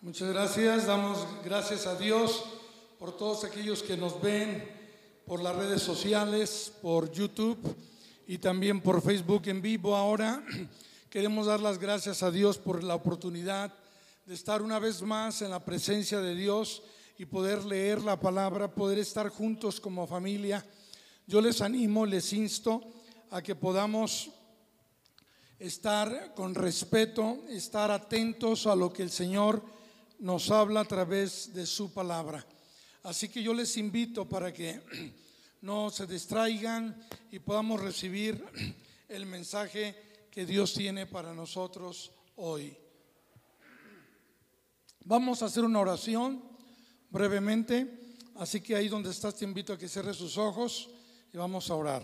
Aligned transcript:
Muchas 0.00 0.28
gracias, 0.28 0.86
damos 0.86 1.26
gracias 1.44 1.84
a 1.88 1.96
Dios 1.96 2.44
por 3.00 3.16
todos 3.16 3.42
aquellos 3.42 3.82
que 3.82 3.96
nos 3.96 4.22
ven 4.22 4.64
por 5.26 5.42
las 5.42 5.56
redes 5.56 5.82
sociales, 5.82 6.72
por 6.80 7.10
YouTube 7.10 7.58
y 8.24 8.38
también 8.38 8.80
por 8.80 9.02
Facebook 9.02 9.42
en 9.46 9.60
vivo 9.60 9.96
ahora. 9.96 10.40
Queremos 11.10 11.48
dar 11.48 11.58
las 11.58 11.80
gracias 11.80 12.22
a 12.22 12.30
Dios 12.30 12.58
por 12.58 12.84
la 12.84 12.94
oportunidad 12.94 13.74
de 14.24 14.34
estar 14.34 14.62
una 14.62 14.78
vez 14.78 15.02
más 15.02 15.42
en 15.42 15.50
la 15.50 15.64
presencia 15.64 16.20
de 16.20 16.36
Dios 16.36 16.84
y 17.18 17.24
poder 17.24 17.64
leer 17.64 18.00
la 18.00 18.20
palabra, 18.20 18.72
poder 18.72 19.00
estar 19.00 19.28
juntos 19.30 19.80
como 19.80 20.06
familia. 20.06 20.64
Yo 21.26 21.40
les 21.40 21.60
animo, 21.60 22.06
les 22.06 22.32
insto 22.32 22.82
a 23.32 23.42
que 23.42 23.56
podamos 23.56 24.30
estar 25.58 26.34
con 26.36 26.54
respeto, 26.54 27.38
estar 27.48 27.90
atentos 27.90 28.68
a 28.68 28.76
lo 28.76 28.92
que 28.92 29.02
el 29.02 29.10
Señor 29.10 29.76
nos 30.18 30.50
habla 30.50 30.80
a 30.80 30.84
través 30.84 31.52
de 31.54 31.66
su 31.66 31.92
palabra. 31.92 32.44
Así 33.02 33.28
que 33.28 33.42
yo 33.42 33.54
les 33.54 33.76
invito 33.76 34.28
para 34.28 34.52
que 34.52 34.80
no 35.62 35.90
se 35.90 36.06
distraigan 36.06 37.00
y 37.30 37.38
podamos 37.38 37.80
recibir 37.80 38.44
el 39.08 39.26
mensaje 39.26 40.28
que 40.30 40.44
Dios 40.44 40.74
tiene 40.74 41.06
para 41.06 41.32
nosotros 41.34 42.12
hoy. 42.36 42.76
Vamos 45.04 45.42
a 45.42 45.46
hacer 45.46 45.64
una 45.64 45.80
oración 45.80 46.42
brevemente, 47.10 48.16
así 48.34 48.60
que 48.60 48.76
ahí 48.76 48.88
donde 48.88 49.10
estás 49.10 49.36
te 49.36 49.44
invito 49.44 49.72
a 49.72 49.78
que 49.78 49.88
cierres 49.88 50.16
sus 50.16 50.36
ojos 50.36 50.90
y 51.32 51.36
vamos 51.38 51.70
a 51.70 51.74
orar. 51.74 52.02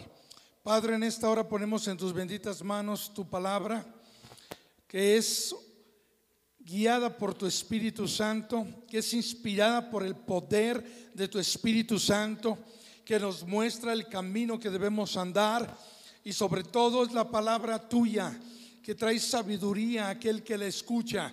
Padre, 0.62 0.94
en 0.94 1.02
esta 1.02 1.28
hora 1.28 1.46
ponemos 1.46 1.86
en 1.88 1.98
tus 1.98 2.14
benditas 2.14 2.62
manos 2.62 3.12
tu 3.12 3.28
palabra, 3.28 3.84
que 4.88 5.19
es 5.19 5.55
guiada 6.64 7.16
por 7.16 7.34
tu 7.34 7.46
Espíritu 7.46 8.09
Santo, 8.09 8.66
que 8.89 8.98
es 8.98 9.12
inspirada 9.12 9.91
por 9.91 10.02
el 10.02 10.16
poder 10.16 11.11
de 11.12 11.28
tu 11.28 11.39
Espíritu 11.39 11.98
Santo, 11.98 12.58
que 13.05 13.19
nos 13.19 13.47
muestra 13.47 13.92
el 13.92 14.08
camino 14.08 14.58
que 14.58 14.70
debemos 14.70 15.16
andar 15.16 15.77
y 16.24 16.33
sobre 16.33 16.64
todo 16.64 17.05
es 17.05 17.12
la 17.12 17.30
palabra 17.30 17.89
tuya 17.89 18.34
que 18.83 18.94
trae 18.94 19.19
sabiduría 19.19 20.06
a 20.06 20.11
aquel 20.11 20.42
que 20.42 20.58
la 20.58 20.66
escucha. 20.66 21.33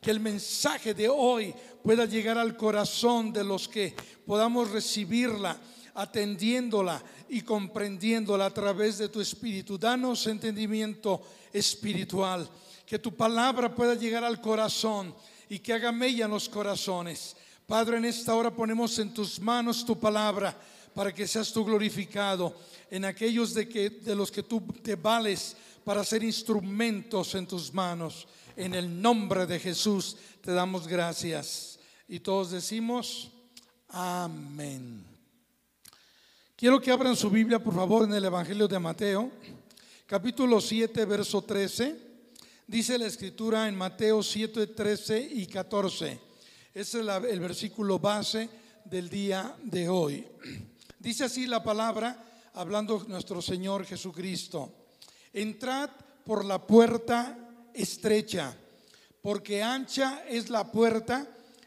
Que 0.00 0.10
el 0.10 0.18
mensaje 0.18 0.94
de 0.94 1.08
hoy 1.08 1.54
pueda 1.82 2.06
llegar 2.06 2.36
al 2.36 2.56
corazón 2.56 3.32
de 3.32 3.44
los 3.44 3.68
que 3.68 3.94
podamos 4.26 4.70
recibirla, 4.70 5.56
atendiéndola 5.94 7.00
y 7.28 7.42
comprendiéndola 7.42 8.46
a 8.46 8.54
través 8.54 8.98
de 8.98 9.08
tu 9.08 9.20
espíritu. 9.20 9.78
Danos 9.78 10.26
entendimiento 10.26 11.22
espiritual 11.52 12.48
que 12.92 12.98
tu 12.98 13.16
palabra 13.16 13.74
pueda 13.74 13.94
llegar 13.94 14.22
al 14.22 14.38
corazón 14.38 15.14
y 15.48 15.60
que 15.60 15.72
haga 15.72 15.90
mella 15.90 16.26
en 16.26 16.30
los 16.30 16.46
corazones. 16.46 17.34
Padre, 17.66 17.96
en 17.96 18.04
esta 18.04 18.34
hora 18.34 18.54
ponemos 18.54 18.98
en 18.98 19.14
tus 19.14 19.40
manos 19.40 19.86
tu 19.86 19.98
palabra 19.98 20.54
para 20.94 21.10
que 21.10 21.26
seas 21.26 21.50
tú 21.54 21.64
glorificado 21.64 22.54
en 22.90 23.06
aquellos 23.06 23.54
de, 23.54 23.66
que, 23.66 23.88
de 23.88 24.14
los 24.14 24.30
que 24.30 24.42
tú 24.42 24.60
te 24.82 24.94
vales 24.94 25.56
para 25.82 26.04
ser 26.04 26.22
instrumentos 26.22 27.34
en 27.34 27.46
tus 27.46 27.72
manos. 27.72 28.28
En 28.56 28.74
el 28.74 29.00
nombre 29.00 29.46
de 29.46 29.58
Jesús 29.58 30.18
te 30.42 30.52
damos 30.52 30.86
gracias. 30.86 31.78
Y 32.06 32.20
todos 32.20 32.50
decimos, 32.50 33.30
amén. 33.88 35.02
Quiero 36.54 36.78
que 36.78 36.90
abran 36.90 37.16
su 37.16 37.30
Biblia, 37.30 37.58
por 37.58 37.74
favor, 37.74 38.04
en 38.04 38.12
el 38.12 38.26
Evangelio 38.26 38.68
de 38.68 38.78
Mateo, 38.78 39.30
capítulo 40.06 40.60
7, 40.60 41.06
verso 41.06 41.40
13. 41.40 42.11
Dice 42.66 42.96
la 42.96 43.06
escritura 43.06 43.68
en 43.68 43.74
Mateo 43.74 44.22
7, 44.22 44.68
13 44.68 45.20
y 45.32 45.46
14. 45.46 46.20
Ese 46.72 47.00
es 47.00 47.06
el 47.06 47.40
versículo 47.40 47.98
base 47.98 48.48
del 48.84 49.10
día 49.10 49.54
de 49.64 49.88
hoy. 49.88 50.24
Dice 50.98 51.24
así 51.24 51.46
la 51.46 51.62
palabra, 51.62 52.24
hablando 52.54 53.04
nuestro 53.08 53.42
Señor 53.42 53.84
Jesucristo. 53.84 54.72
Entrad 55.32 55.90
por 56.24 56.44
la 56.44 56.64
puerta 56.64 57.36
estrecha, 57.74 58.56
porque 59.20 59.62
ancha 59.62 60.22
es 60.28 60.48
la 60.48 60.70
puerta 60.70 61.26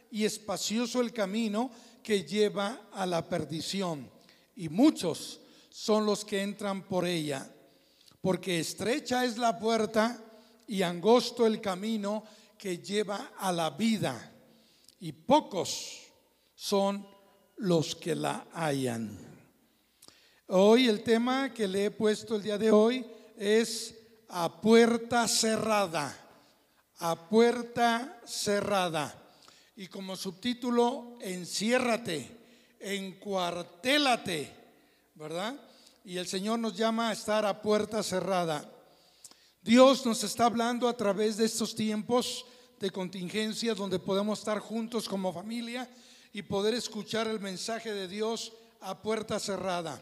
y 0.10 0.24
espacioso 0.24 1.02
el 1.02 1.12
camino 1.12 1.70
que 2.02 2.24
lleva 2.24 2.88
a 2.94 3.06
la 3.06 3.28
perdición. 3.28 4.10
Y 4.56 4.70
muchos 4.70 5.42
son 5.70 6.06
los 6.06 6.24
que 6.24 6.42
entran 6.42 6.84
por 6.84 7.06
ella, 7.06 7.52
porque 8.22 8.60
estrecha 8.60 9.26
es 9.26 9.38
la 9.38 9.60
puerta 9.60 10.25
y 10.68 10.82
angosto 10.82 11.46
el 11.46 11.62
camino 11.62 12.24
que 12.58 12.80
lleva 12.80 13.34
a 13.38 13.52
la 13.52 13.70
vida, 13.72 14.32
y 15.00 15.12
pocos 15.12 16.02
son 16.56 17.06
los 17.58 17.96
que 17.96 18.16
la 18.16 18.48
hallan. 18.54 19.18
Hoy 20.48 20.88
el 20.88 21.04
tema 21.04 21.54
que 21.54 21.68
le 21.68 21.86
he 21.86 21.92
puesto 21.92 22.36
el 22.36 22.44
día 22.44 22.58
de 22.58 22.72
hoy 22.72 23.06
es 23.38 23.96
a 24.30 24.62
puerta 24.62 25.28
cerrada, 25.28 26.16
a 27.00 27.30
puerta 27.30 28.22
cerrada. 28.26 29.22
Y 29.76 29.88
como 29.88 30.16
subtítulo, 30.16 31.18
enciérrate, 31.20 32.30
encuartélate, 32.80 34.52
¿verdad? 35.16 35.56
Y 36.04 36.18
el 36.18 36.28
Señor 36.28 36.60
nos 36.60 36.78
llama 36.78 37.10
a 37.10 37.14
estar 37.14 37.46
a 37.46 37.62
puerta 37.62 38.04
cerrada. 38.04 38.72
Dios 39.66 40.06
nos 40.06 40.24
está 40.24 40.46
hablando 40.46 40.88
a 40.88 40.96
través 40.96 41.38
de 41.38 41.46
estos 41.46 41.74
tiempos 41.74 42.46
de 42.80 42.92
contingencia 42.92 43.74
donde 43.74 43.98
podemos 43.98 44.38
estar 44.38 44.60
juntos 44.60 45.10
como 45.10 45.34
familia 45.34 45.90
y 46.32 46.44
poder 46.44 46.76
escuchar 46.76 47.28
el 47.28 47.40
mensaje 47.40 47.92
de 47.92 48.08
Dios 48.08 48.54
a 48.82 49.02
puerta 49.02 49.40
cerrada. 49.40 50.00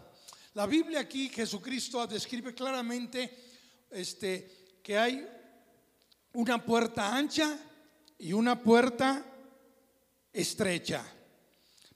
La 0.53 0.65
Biblia 0.65 0.99
aquí, 0.99 1.29
Jesucristo 1.29 2.05
describe 2.05 2.53
claramente 2.53 3.33
este, 3.89 4.81
que 4.83 4.97
hay 4.97 5.25
una 6.33 6.61
puerta 6.61 7.15
ancha 7.15 7.57
y 8.19 8.33
una 8.33 8.61
puerta 8.61 9.25
estrecha. 10.33 11.05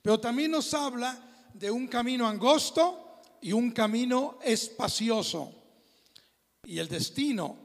Pero 0.02 0.22
también 0.22 0.52
nos 0.52 0.74
habla 0.74 1.50
de 1.54 1.70
un 1.70 1.90
camino 1.90 2.30
angosto 2.30 3.24
y 3.42 3.52
un 3.52 3.72
camino 3.72 4.40
espacioso. 4.42 5.57
Y 6.68 6.80
el 6.80 6.90
destino 6.90 7.58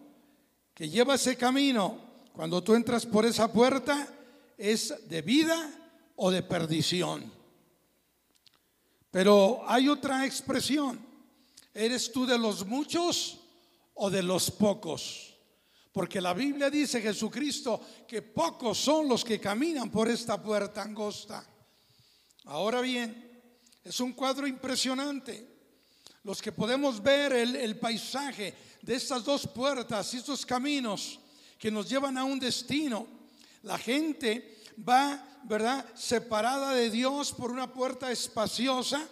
que 0.73 0.89
lleva 0.89 1.17
ese 1.17 1.37
camino, 1.37 1.99
cuando 2.33 2.63
tú 2.63 2.73
entras 2.75 3.05
por 3.05 3.27
esa 3.27 3.53
puerta, 3.53 4.07
es 4.57 5.09
de 5.09 5.23
vida 5.23 5.71
o 6.15 6.31
de 6.31 6.45
perdición. 6.45 7.33
Pero 9.11 9.65
hay 9.67 9.89
otra 9.89 10.25
expresión. 10.25 11.05
¿Eres 11.75 12.12
tú 12.12 12.27
de 12.27 12.39
los 12.39 12.65
muchos 12.65 13.41
o 13.95 14.09
de 14.09 14.23
los 14.23 14.53
pocos? 14.53 15.35
Porque 15.91 16.21
la 16.21 16.33
Biblia 16.33 16.71
dice 16.71 17.03
Jesucristo 17.03 17.81
que 18.07 18.23
pocos 18.23 18.79
son 18.79 19.09
los 19.09 19.25
que 19.25 19.41
caminan 19.41 19.91
por 19.91 20.09
esta 20.09 20.41
puerta 20.41 20.81
angosta. 20.81 21.45
Ahora 22.45 22.81
bien, 22.81 23.43
es 23.83 23.99
un 23.99 24.12
cuadro 24.12 24.47
impresionante. 24.47 25.52
Los 26.25 26.41
que 26.41 26.53
podemos 26.53 27.03
ver 27.03 27.33
el, 27.33 27.77
paisaje 27.78 28.55
de 28.81 28.94
estas 28.94 29.25
dos 29.25 29.47
puertas 29.47 30.15
y 30.15 30.19
estos 30.19 30.47
caminos 30.47 31.19
que 31.59 31.71
nos 31.71 31.88
llevan 31.88 32.16
a 32.16 32.25
un 32.25 32.38
destino. 32.38 33.09
La 33.62 33.77
gente 33.77 34.61
va, 34.88 35.41
¿verdad?, 35.43 35.84
separada 35.97 36.75
de 36.75 36.91
Dios 36.91 37.32
por 37.32 37.50
una 37.50 37.72
puerta 37.72 38.12
espaciosa, 38.12 39.05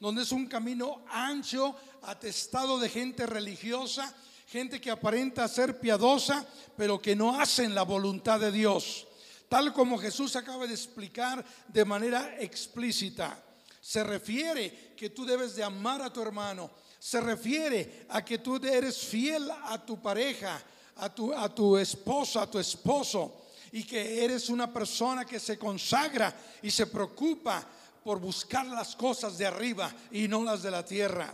donde 0.00 0.22
es 0.22 0.32
un 0.32 0.46
camino 0.46 1.04
ancho, 1.08 1.76
atestado 2.02 2.80
de 2.80 2.88
gente 2.88 3.26
religiosa, 3.26 4.12
gente 4.48 4.80
que 4.80 4.90
aparenta 4.90 5.46
ser 5.46 5.78
piadosa, 5.78 6.44
pero 6.76 7.00
que 7.00 7.14
no 7.14 7.40
hacen 7.40 7.76
la 7.76 7.82
voluntad 7.82 8.40
de 8.40 8.50
Dios. 8.50 9.06
Tal 9.48 9.72
como 9.72 9.98
Jesús 9.98 10.34
acaba 10.34 10.66
de 10.66 10.74
explicar 10.74 11.44
de 11.68 11.84
manera 11.84 12.36
explícita. 12.40 13.45
Se 13.86 14.02
refiere 14.02 14.94
que 14.96 15.10
tú 15.10 15.24
debes 15.24 15.54
de 15.54 15.62
amar 15.62 16.02
a 16.02 16.12
tu 16.12 16.20
hermano, 16.20 16.72
se 16.98 17.20
refiere 17.20 18.04
a 18.08 18.24
que 18.24 18.38
tú 18.38 18.56
eres 18.56 18.98
fiel 18.98 19.48
a 19.48 19.78
tu 19.86 20.02
pareja, 20.02 20.60
a 20.96 21.14
tu, 21.14 21.32
a 21.32 21.48
tu 21.54 21.76
esposa, 21.76 22.42
a 22.42 22.50
tu 22.50 22.58
esposo, 22.58 23.44
y 23.70 23.84
que 23.84 24.24
eres 24.24 24.48
una 24.48 24.72
persona 24.72 25.24
que 25.24 25.38
se 25.38 25.56
consagra 25.56 26.34
y 26.62 26.70
se 26.72 26.88
preocupa 26.88 27.64
por 28.02 28.18
buscar 28.18 28.66
las 28.66 28.96
cosas 28.96 29.38
de 29.38 29.46
arriba 29.46 29.94
y 30.10 30.26
no 30.26 30.42
las 30.42 30.64
de 30.64 30.72
la 30.72 30.84
tierra. 30.84 31.32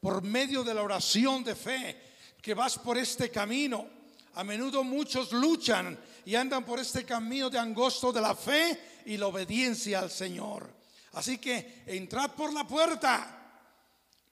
Por 0.00 0.20
medio 0.20 0.64
de 0.64 0.74
la 0.74 0.82
oración 0.82 1.44
de 1.44 1.54
fe, 1.54 1.96
que 2.42 2.54
vas 2.54 2.76
por 2.76 2.98
este 2.98 3.30
camino. 3.30 3.86
A 4.34 4.42
menudo 4.42 4.82
muchos 4.82 5.30
luchan 5.30 5.96
y 6.26 6.34
andan 6.34 6.64
por 6.64 6.80
este 6.80 7.04
camino 7.04 7.48
de 7.48 7.60
angosto 7.60 8.12
de 8.12 8.20
la 8.20 8.34
fe 8.34 9.02
y 9.06 9.16
la 9.16 9.28
obediencia 9.28 10.00
al 10.00 10.10
Señor. 10.10 10.82
Así 11.14 11.38
que 11.38 11.84
entrad 11.86 12.32
por 12.32 12.52
la 12.52 12.66
puerta 12.66 13.40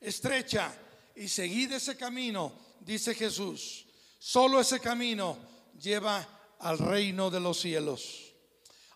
estrecha 0.00 0.74
y 1.14 1.28
seguid 1.28 1.72
ese 1.72 1.96
camino, 1.96 2.52
dice 2.80 3.14
Jesús. 3.14 3.86
Solo 4.18 4.60
ese 4.60 4.80
camino 4.80 5.38
lleva 5.80 6.54
al 6.58 6.78
reino 6.78 7.30
de 7.30 7.40
los 7.40 7.60
cielos. 7.60 8.32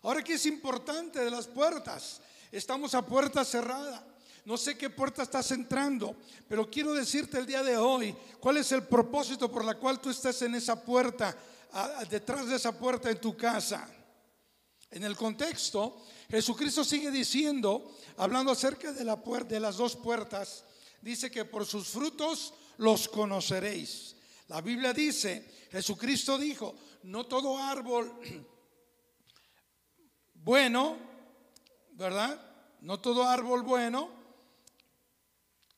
Ahora, 0.03 0.23
¿qué 0.23 0.33
es 0.33 0.45
importante 0.45 1.19
de 1.19 1.31
las 1.31 1.47
puertas? 1.47 2.21
Estamos 2.51 2.93
a 2.93 3.05
puerta 3.05 3.43
cerrada. 3.43 4.05
No 4.45 4.55
sé 4.55 4.77
qué 4.77 4.89
puerta 4.89 5.23
estás 5.23 5.51
entrando, 5.51 6.15
pero 6.47 6.69
quiero 6.69 6.93
decirte 6.93 7.37
el 7.37 7.45
día 7.45 7.61
de 7.63 7.75
hoy 7.75 8.15
cuál 8.39 8.55
es 8.57 8.71
el 8.71 8.83
propósito 8.83 9.51
por 9.51 9.65
la 9.65 9.75
cual 9.75 9.99
tú 9.99 10.09
estás 10.09 10.41
en 10.41 10.55
esa 10.55 10.81
puerta, 10.81 11.37
detrás 12.09 12.47
de 12.47 12.55
esa 12.55 12.71
puerta 12.71 13.09
en 13.09 13.19
tu 13.19 13.35
casa. 13.35 13.89
En 14.89 15.03
el 15.03 15.17
contexto, 15.17 16.05
Jesucristo 16.29 16.83
sigue 16.83 17.09
diciendo, 17.09 17.95
hablando 18.17 18.51
acerca 18.51 18.91
de 18.91 19.03
la 19.03 19.21
puerta, 19.21 19.55
de 19.55 19.59
las 19.59 19.77
dos 19.77 19.95
puertas, 19.95 20.65
dice 21.01 21.31
que 21.31 21.45
por 21.45 21.65
sus 21.65 21.87
frutos 21.87 22.53
los 22.77 23.07
conoceréis. 23.07 24.15
La 24.47 24.61
Biblia 24.61 24.93
dice, 24.93 25.67
Jesucristo 25.71 26.37
dijo, 26.37 26.75
no 27.03 27.25
todo 27.25 27.57
árbol 27.57 28.11
bueno, 30.33 30.97
¿verdad? 31.91 32.39
No 32.81 32.99
todo 32.99 33.23
árbol 33.23 33.63
bueno 33.63 34.17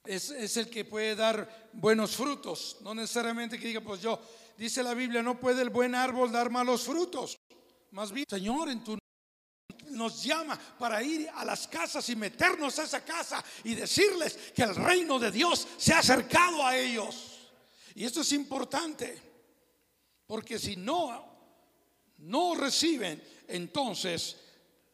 es, 0.06 0.58
el 0.58 0.70
que 0.70 0.86
puede 0.86 1.16
dar 1.16 1.70
buenos 1.74 2.16
frutos. 2.16 2.78
No 2.82 2.96
necesariamente 2.96 3.60
que 3.60 3.68
diga, 3.68 3.82
pues 3.82 4.02
yo, 4.02 4.20
dice 4.58 4.82
la 4.82 4.94
Biblia, 4.94 5.22
no 5.22 5.40
puede 5.40 5.62
el 5.62 5.70
buen 5.70 5.94
árbol 5.94 6.32
dar 6.32 6.50
malos 6.50 6.84
frutos. 6.84 7.38
Más 7.92 8.12
bien, 8.12 8.26
Señor, 8.28 8.70
en 8.70 8.84
tu 8.84 8.98
nos 10.00 10.24
llama 10.24 10.58
para 10.80 11.04
ir 11.04 11.30
a 11.36 11.44
las 11.44 11.68
casas 11.68 12.08
y 12.10 12.16
meternos 12.16 12.80
a 12.80 12.84
esa 12.84 13.04
casa 13.04 13.44
y 13.66 13.76
decirles 13.76 14.54
que 14.56 14.64
el 14.64 14.74
reino 14.74 15.20
de 15.20 15.30
Dios 15.30 15.68
se 15.78 15.94
ha 15.94 16.00
acercado 16.00 16.66
a 16.66 16.76
ellos. 16.76 17.38
Y 17.96 18.06
esto 18.06 18.22
es 18.22 18.32
importante, 18.32 19.22
porque 20.26 20.58
si 20.58 20.78
no, 20.78 21.30
no 22.20 22.56
reciben, 22.56 23.22
entonces, 23.48 24.38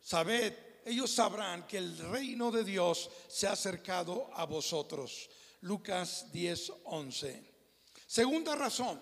sabed, 0.01 0.53
ellos 0.85 1.11
sabrán 1.11 1.67
que 1.67 1.77
el 1.77 1.97
reino 1.97 2.49
de 2.51 2.63
Dios 2.63 3.09
se 3.27 3.47
ha 3.47 3.51
acercado 3.51 4.31
a 4.33 4.45
vosotros. 4.45 5.29
Lucas 5.61 6.31
10, 6.31 6.73
11. 6.85 7.53
Segunda 8.07 8.55
razón 8.55 8.99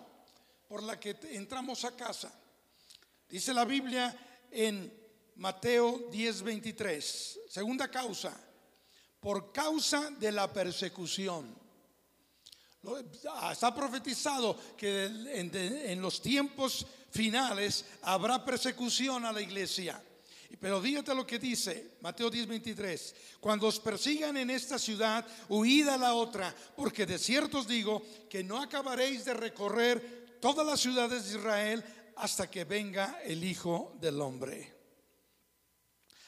por 0.67 0.83
la 0.83 0.99
que 0.99 1.17
entramos 1.31 1.85
a 1.85 1.95
casa. 1.95 2.33
Dice 3.29 3.53
la 3.53 3.63
Biblia 3.63 4.45
en 4.51 5.02
Mateo 5.35 6.09
10, 6.11 6.41
23. 6.41 7.39
Segunda 7.49 7.89
causa, 7.89 8.33
por 9.19 9.51
causa 9.51 10.11
de 10.11 10.31
la 10.31 10.51
persecución. 10.51 11.63
Está 13.51 13.73
profetizado 13.73 14.57
que 14.75 15.05
en, 15.05 16.01
los 16.01 16.21
tiempos 16.21 16.85
finales 17.09 17.85
habrá 18.01 18.43
persecución 18.43 19.23
a 19.25 19.31
la 19.31 19.41
iglesia. 19.41 20.03
Pero 20.59 20.81
dígate 20.81 21.15
lo 21.15 21.25
que 21.25 21.39
dice 21.39 21.97
Mateo 22.01 22.29
10, 22.29 22.47
23. 22.47 23.15
Cuando 23.39 23.67
os 23.67 23.79
persigan 23.79 24.37
en 24.37 24.49
esta 24.49 24.77
ciudad, 24.77 25.25
huid 25.49 25.87
a 25.87 25.97
la 25.97 26.13
otra, 26.13 26.53
porque 26.75 27.05
de 27.05 27.17
cierto 27.17 27.59
os 27.59 27.67
digo 27.67 28.03
que 28.29 28.43
no 28.43 28.61
acabaréis 28.61 29.25
de 29.25 29.33
recorrer 29.33 30.37
todas 30.39 30.65
las 30.67 30.79
ciudades 30.79 31.25
de 31.25 31.37
Israel 31.37 31.83
hasta 32.17 32.51
que 32.51 32.65
venga 32.65 33.19
el 33.23 33.43
Hijo 33.43 33.95
del 33.99 34.21
Hombre. 34.21 34.72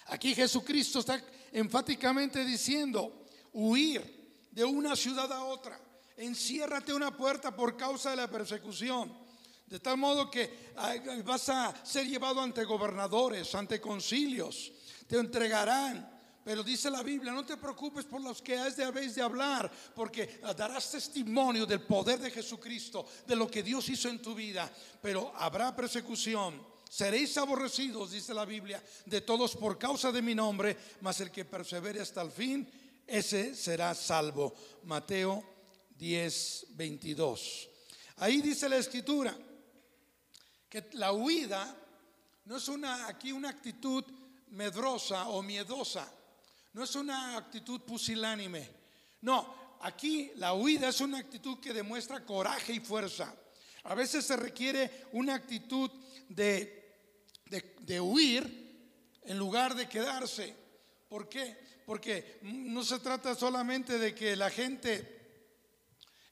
Aquí 0.05 0.35
Jesucristo 0.35 0.99
está 0.99 1.21
enfáticamente 1.51 2.45
diciendo, 2.45 3.25
huir 3.53 4.47
de 4.51 4.63
una 4.63 4.95
ciudad 4.95 5.31
a 5.31 5.43
otra 5.43 5.79
enciérrate 6.17 6.93
una 6.93 7.15
puerta 7.15 7.55
por 7.55 7.75
causa 7.75 8.11
de 8.11 8.15
la 8.17 8.29
persecución. 8.29 9.25
De 9.65 9.79
tal 9.79 9.97
modo 9.97 10.29
que 10.29 10.73
vas 11.25 11.49
a 11.49 11.73
ser 11.83 12.07
llevado 12.07 12.39
ante 12.41 12.63
gobernadores, 12.63 13.53
ante 13.55 13.81
concilios, 13.81 14.71
te 15.07 15.17
entregarán. 15.17 16.13
Pero 16.43 16.63
dice 16.63 16.91
la 16.91 17.01
Biblia, 17.01 17.31
no 17.31 17.43
te 17.43 17.57
preocupes 17.57 18.05
por 18.05 18.21
los 18.21 18.39
que 18.39 18.55
has 18.55 18.77
de 18.77 18.83
habéis 18.83 19.15
de 19.15 19.23
hablar, 19.23 19.71
porque 19.95 20.39
darás 20.55 20.91
testimonio 20.91 21.65
del 21.65 21.81
poder 21.81 22.19
de 22.19 22.29
Jesucristo, 22.29 23.07
de 23.25 23.35
lo 23.35 23.49
que 23.49 23.63
Dios 23.63 23.89
hizo 23.89 24.09
en 24.09 24.21
tu 24.21 24.35
vida. 24.35 24.71
Pero 25.01 25.33
habrá 25.35 25.75
persecución. 25.75 26.74
Seréis 26.89 27.37
aborrecidos, 27.37 28.11
dice 28.11 28.33
la 28.33 28.45
Biblia, 28.45 28.81
de 29.05 29.21
todos 29.21 29.55
por 29.55 29.77
causa 29.77 30.11
de 30.11 30.21
mi 30.21 30.35
nombre, 30.35 30.77
mas 31.01 31.19
el 31.21 31.31
que 31.31 31.45
persevere 31.45 31.99
hasta 31.99 32.21
el 32.21 32.31
fin, 32.31 32.69
ese 33.05 33.55
será 33.55 33.93
salvo. 33.93 34.53
Mateo 34.83 35.43
10, 35.97 36.67
22. 36.69 37.69
Ahí 38.17 38.41
dice 38.41 38.69
la 38.69 38.77
escritura 38.77 39.35
que 40.69 40.89
la 40.93 41.11
huida 41.11 41.75
no 42.45 42.57
es 42.57 42.67
una, 42.67 43.07
aquí 43.07 43.31
una 43.31 43.49
actitud 43.49 44.03
medrosa 44.51 45.27
o 45.29 45.41
miedosa, 45.41 46.09
no 46.73 46.83
es 46.83 46.95
una 46.95 47.37
actitud 47.37 47.81
pusilánime. 47.81 48.69
No, 49.21 49.77
aquí 49.81 50.31
la 50.35 50.53
huida 50.53 50.89
es 50.89 51.01
una 51.01 51.17
actitud 51.17 51.59
que 51.59 51.73
demuestra 51.73 52.25
coraje 52.25 52.73
y 52.73 52.79
fuerza. 52.79 53.33
A 53.83 53.95
veces 53.95 54.25
se 54.25 54.35
requiere 54.35 55.07
una 55.13 55.35
actitud 55.35 55.91
de, 56.29 56.95
de, 57.45 57.75
de 57.81 58.01
huir 58.01 58.65
en 59.23 59.37
lugar 59.37 59.75
de 59.75 59.87
quedarse. 59.87 60.53
¿Por 61.07 61.29
qué? 61.29 61.57
Porque 61.85 62.39
no 62.43 62.83
se 62.83 62.99
trata 62.99 63.35
solamente 63.35 63.97
de 63.97 64.13
que 64.15 64.35
la 64.35 64.49
gente 64.49 65.15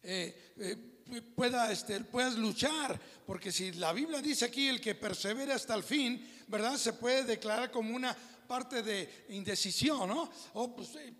eh, 0.01 0.53
eh, 0.57 1.21
pueda, 1.35 1.71
este, 1.71 1.99
puedas 2.01 2.35
luchar, 2.35 2.99
porque 3.25 3.51
si 3.51 3.71
la 3.73 3.93
Biblia 3.93 4.21
dice 4.21 4.45
aquí 4.45 4.67
el 4.67 4.81
que 4.81 4.95
persevera 4.95 5.55
hasta 5.55 5.75
el 5.75 5.83
fin, 5.83 6.43
¿verdad? 6.47 6.77
Se 6.77 6.93
puede 6.93 7.23
declarar 7.23 7.71
como 7.71 7.95
una 7.95 8.15
parte 8.47 8.83
de 8.83 9.25
indecisión, 9.29 10.09
¿no? 10.09 10.29
O 10.53 10.75
pues, 10.75 10.95
eh, 10.95 11.13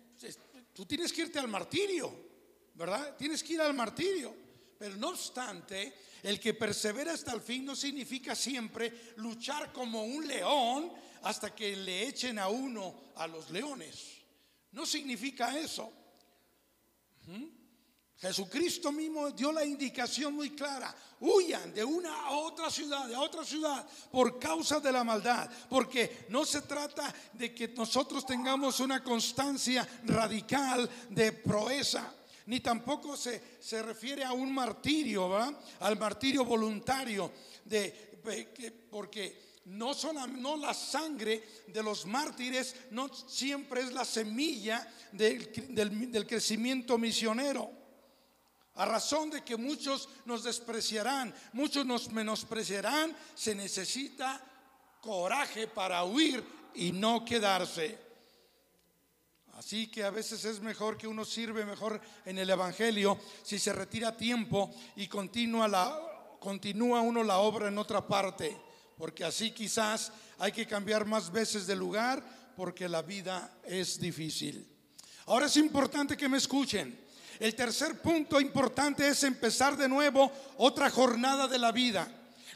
tú 0.72 0.84
tienes 0.84 1.12
que 1.12 1.22
irte 1.22 1.38
al 1.38 1.48
martirio, 1.48 2.12
¿verdad? 2.74 3.16
Tienes 3.16 3.42
que 3.42 3.54
ir 3.54 3.60
al 3.60 3.74
martirio. 3.74 4.43
Pero 4.84 4.98
no 4.98 5.08
obstante, 5.08 5.94
el 6.22 6.38
que 6.38 6.52
persevera 6.52 7.14
hasta 7.14 7.32
el 7.32 7.40
fin 7.40 7.64
no 7.64 7.74
significa 7.74 8.34
siempre 8.34 9.14
luchar 9.16 9.72
como 9.72 10.04
un 10.04 10.28
león 10.28 10.92
hasta 11.22 11.54
que 11.54 11.74
le 11.74 12.06
echen 12.06 12.38
a 12.38 12.48
uno 12.48 12.94
a 13.16 13.26
los 13.26 13.48
leones. 13.48 14.20
No 14.72 14.84
significa 14.84 15.58
eso. 15.58 15.90
Jesucristo 18.18 18.92
mismo 18.92 19.30
dio 19.30 19.52
la 19.52 19.64
indicación 19.64 20.34
muy 20.34 20.50
clara, 20.50 20.94
huyan 21.20 21.72
de 21.72 21.82
una 21.82 22.26
a 22.26 22.32
otra 22.32 22.70
ciudad, 22.70 23.08
de 23.08 23.16
otra 23.16 23.42
ciudad, 23.42 23.88
por 24.12 24.38
causa 24.38 24.80
de 24.80 24.92
la 24.92 25.02
maldad, 25.02 25.50
porque 25.70 26.26
no 26.28 26.44
se 26.44 26.60
trata 26.60 27.10
de 27.32 27.54
que 27.54 27.68
nosotros 27.68 28.26
tengamos 28.26 28.80
una 28.80 29.02
constancia 29.02 29.88
radical 30.04 30.90
de 31.08 31.32
proeza, 31.32 32.12
ni 32.46 32.60
tampoco 32.60 33.16
se, 33.16 33.58
se 33.60 33.82
refiere 33.82 34.24
a 34.24 34.32
un 34.32 34.52
martirio, 34.52 35.34
al 35.80 35.98
martirio 35.98 36.44
voluntario, 36.44 37.32
de, 37.64 38.14
porque 38.90 39.60
no, 39.66 39.94
solo, 39.94 40.26
no 40.26 40.56
la 40.56 40.74
sangre 40.74 41.42
de 41.66 41.82
los 41.82 42.06
mártires 42.06 42.76
no 42.90 43.08
siempre 43.14 43.80
es 43.80 43.92
la 43.92 44.04
semilla 44.04 44.86
del 45.12 46.26
crecimiento 46.26 46.98
misionero. 46.98 47.70
A 48.76 48.84
razón 48.84 49.30
de 49.30 49.44
que 49.44 49.56
muchos 49.56 50.08
nos 50.24 50.42
despreciarán, 50.42 51.32
muchos 51.52 51.86
nos 51.86 52.10
menospreciarán, 52.10 53.16
se 53.34 53.54
necesita 53.54 54.44
coraje 55.00 55.68
para 55.68 56.04
huir 56.04 56.44
y 56.74 56.90
no 56.90 57.24
quedarse. 57.24 57.98
Así 59.56 59.86
que 59.86 60.02
a 60.02 60.10
veces 60.10 60.44
es 60.44 60.60
mejor 60.60 60.96
que 60.96 61.06
uno 61.06 61.24
sirve 61.24 61.64
mejor 61.64 62.00
en 62.24 62.38
el 62.38 62.50
Evangelio 62.50 63.18
si 63.42 63.58
se 63.58 63.72
retira 63.72 64.08
a 64.08 64.16
tiempo 64.16 64.74
y 64.96 65.06
continúa, 65.06 65.68
la, 65.68 66.36
continúa 66.40 67.00
uno 67.00 67.22
la 67.22 67.38
obra 67.38 67.68
en 67.68 67.78
otra 67.78 68.06
parte, 68.06 68.56
porque 68.98 69.24
así 69.24 69.52
quizás 69.52 70.12
hay 70.38 70.50
que 70.50 70.66
cambiar 70.66 71.06
más 71.06 71.30
veces 71.30 71.66
de 71.66 71.76
lugar 71.76 72.52
porque 72.56 72.88
la 72.88 73.02
vida 73.02 73.58
es 73.64 73.98
difícil. 74.00 74.66
Ahora 75.26 75.46
es 75.46 75.56
importante 75.56 76.16
que 76.16 76.28
me 76.28 76.38
escuchen. 76.38 77.04
El 77.38 77.54
tercer 77.54 78.00
punto 78.00 78.40
importante 78.40 79.08
es 79.08 79.22
empezar 79.22 79.76
de 79.76 79.88
nuevo 79.88 80.30
otra 80.58 80.90
jornada 80.90 81.48
de 81.48 81.58
la 81.58 81.72
vida. 81.72 82.08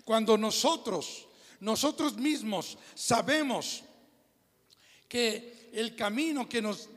Cuando 0.05 0.37
nosotros, 0.37 1.27
nosotros 1.61 2.17
mismos 2.17 2.77
sabemos 2.95 3.83
que 5.09 5.58
el 5.73 5.95
camino 5.95 6.49
que 6.49 6.63
nos, 6.63 6.89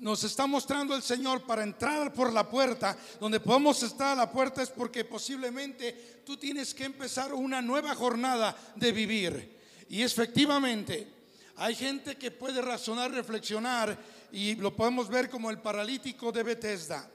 nos 0.00 0.24
está 0.24 0.46
mostrando 0.46 0.94
el 0.94 1.02
Señor 1.02 1.42
para 1.42 1.62
entrar 1.62 2.12
por 2.12 2.32
la 2.32 2.48
puerta, 2.48 2.96
donde 3.20 3.40
podemos 3.40 3.82
estar 3.82 4.12
a 4.12 4.22
la 4.22 4.30
puerta 4.30 4.62
es 4.62 4.70
porque 4.70 5.04
posiblemente 5.04 6.22
tú 6.24 6.36
tienes 6.36 6.74
que 6.74 6.84
empezar 6.84 7.32
una 7.32 7.62
nueva 7.62 7.94
jornada 7.94 8.56
de 8.76 8.92
vivir. 8.92 9.58
Y 9.88 10.02
efectivamente, 10.02 11.08
hay 11.56 11.74
gente 11.74 12.16
que 12.16 12.30
puede 12.30 12.60
razonar, 12.60 13.12
reflexionar 13.12 13.96
y 14.32 14.56
lo 14.56 14.74
podemos 14.74 15.08
ver 15.08 15.30
como 15.30 15.50
el 15.50 15.58
paralítico 15.58 16.32
de 16.32 16.42
Bethesda. 16.42 17.08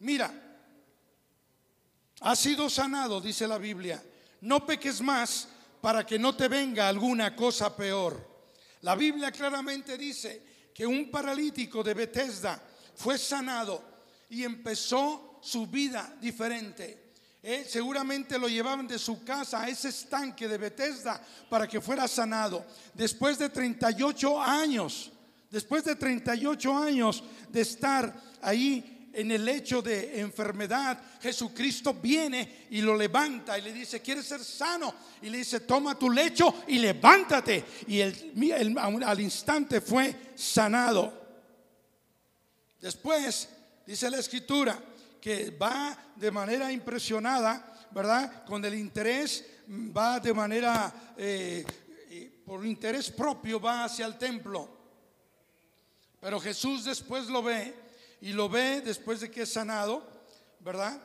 Mira, 0.00 0.32
has 2.20 2.38
sido 2.38 2.68
sanado, 2.68 3.20
dice 3.20 3.48
la 3.48 3.58
Biblia. 3.58 4.02
No 4.42 4.66
peques 4.66 5.00
más 5.00 5.48
para 5.80 6.04
que 6.04 6.18
no 6.18 6.36
te 6.36 6.48
venga 6.48 6.88
alguna 6.88 7.34
cosa 7.34 7.74
peor. 7.74 8.31
La 8.82 8.94
Biblia 8.94 9.30
claramente 9.30 9.96
dice 9.96 10.42
que 10.74 10.86
un 10.86 11.10
paralítico 11.10 11.82
de 11.82 11.94
Bethesda 11.94 12.60
fue 12.94 13.16
sanado 13.18 13.82
y 14.30 14.44
empezó 14.44 15.38
su 15.42 15.66
vida 15.66 16.16
diferente. 16.20 17.12
Seguramente 17.66 18.38
lo 18.38 18.48
llevaban 18.48 18.86
de 18.86 18.98
su 18.98 19.24
casa 19.24 19.62
a 19.62 19.68
ese 19.68 19.88
estanque 19.88 20.46
de 20.46 20.58
Bethesda 20.58 21.20
para 21.50 21.66
que 21.66 21.80
fuera 21.80 22.06
sanado. 22.06 22.64
Después 22.94 23.38
de 23.38 23.48
38 23.48 24.40
años, 24.40 25.10
después 25.50 25.84
de 25.84 25.96
38 25.96 26.76
años 26.76 27.24
de 27.50 27.60
estar 27.60 28.14
ahí 28.40 28.91
en 29.14 29.30
el 29.30 29.44
lecho 29.44 29.82
de 29.82 30.20
enfermedad, 30.20 31.00
Jesucristo 31.20 31.94
viene 31.94 32.66
y 32.70 32.80
lo 32.80 32.96
levanta 32.96 33.58
y 33.58 33.62
le 33.62 33.72
dice, 33.72 34.00
¿quieres 34.00 34.26
ser 34.26 34.42
sano? 34.42 34.94
Y 35.20 35.28
le 35.28 35.38
dice, 35.38 35.60
toma 35.60 35.98
tu 35.98 36.10
lecho 36.10 36.62
y 36.68 36.78
levántate. 36.78 37.64
Y 37.86 38.00
el, 38.00 38.76
al 38.78 39.20
instante 39.20 39.80
fue 39.80 40.32
sanado. 40.34 41.20
Después, 42.80 43.48
dice 43.86 44.10
la 44.10 44.18
escritura, 44.18 44.82
que 45.20 45.50
va 45.50 45.96
de 46.16 46.30
manera 46.30 46.72
impresionada, 46.72 47.88
¿verdad? 47.92 48.44
Con 48.44 48.64
el 48.64 48.74
interés, 48.74 49.44
va 49.68 50.18
de 50.18 50.34
manera, 50.34 50.92
eh, 51.16 51.64
por 52.44 52.66
interés 52.66 53.10
propio, 53.10 53.60
va 53.60 53.84
hacia 53.84 54.06
el 54.06 54.18
templo. 54.18 54.68
Pero 56.20 56.40
Jesús 56.40 56.84
después 56.84 57.26
lo 57.26 57.42
ve 57.42 57.81
y 58.22 58.32
lo 58.32 58.48
ve 58.48 58.80
después 58.80 59.20
de 59.20 59.30
que 59.30 59.42
es 59.42 59.52
sanado, 59.52 60.06
¿verdad? 60.60 60.98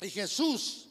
Y 0.00 0.08
Jesús 0.08 0.88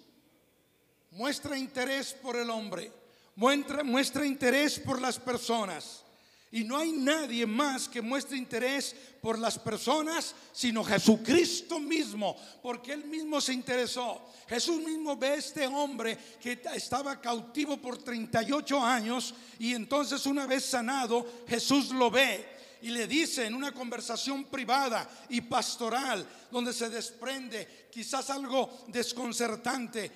muestra 1.10 1.58
interés 1.58 2.14
por 2.14 2.38
el 2.38 2.52
hombre, 2.52 2.92
muestra, 3.36 3.84
muestra 3.84 4.26
interés 4.28 4.80
por 4.80 5.02
las 5.02 5.18
personas. 5.18 6.04
Y 6.52 6.64
no 6.64 6.78
hay 6.78 6.92
nadie 6.92 7.48
más 7.48 7.88
que 7.90 8.02
muestre 8.02 8.38
interés 8.38 8.96
por 9.22 9.40
las 9.40 9.58
personas, 9.58 10.36
sino 10.52 10.84
Jesucristo 10.84 11.80
mismo, 11.80 12.36
porque 12.62 12.94
Él 12.94 13.06
mismo 13.06 13.42
se 13.42 13.54
interesó. 13.54 14.22
Jesús 14.48 14.78
mismo 14.84 15.18
ve 15.18 15.30
a 15.30 15.36
este 15.36 15.66
hombre 15.66 16.16
que 16.40 16.62
estaba 16.76 17.20
cautivo 17.20 17.78
por 17.78 17.98
38 17.98 18.80
años 18.84 19.34
y 19.58 19.74
entonces 19.74 20.28
una 20.28 20.46
vez 20.46 20.66
sanado, 20.66 21.26
Jesús 21.48 21.90
lo 21.90 22.12
ve 22.12 22.59
y 22.82 22.90
le 22.90 23.08
dice 23.08 23.46
en 23.46 23.56
una 23.56 23.72
conversación 23.72 24.46
privada 24.46 25.10
y 25.30 25.42
pastoral, 25.42 26.28
donde 26.52 26.74
se 26.74 26.90
desprende 26.90 27.88
quizás 27.92 28.30
algo 28.30 28.86
desconcertante, 28.88 30.12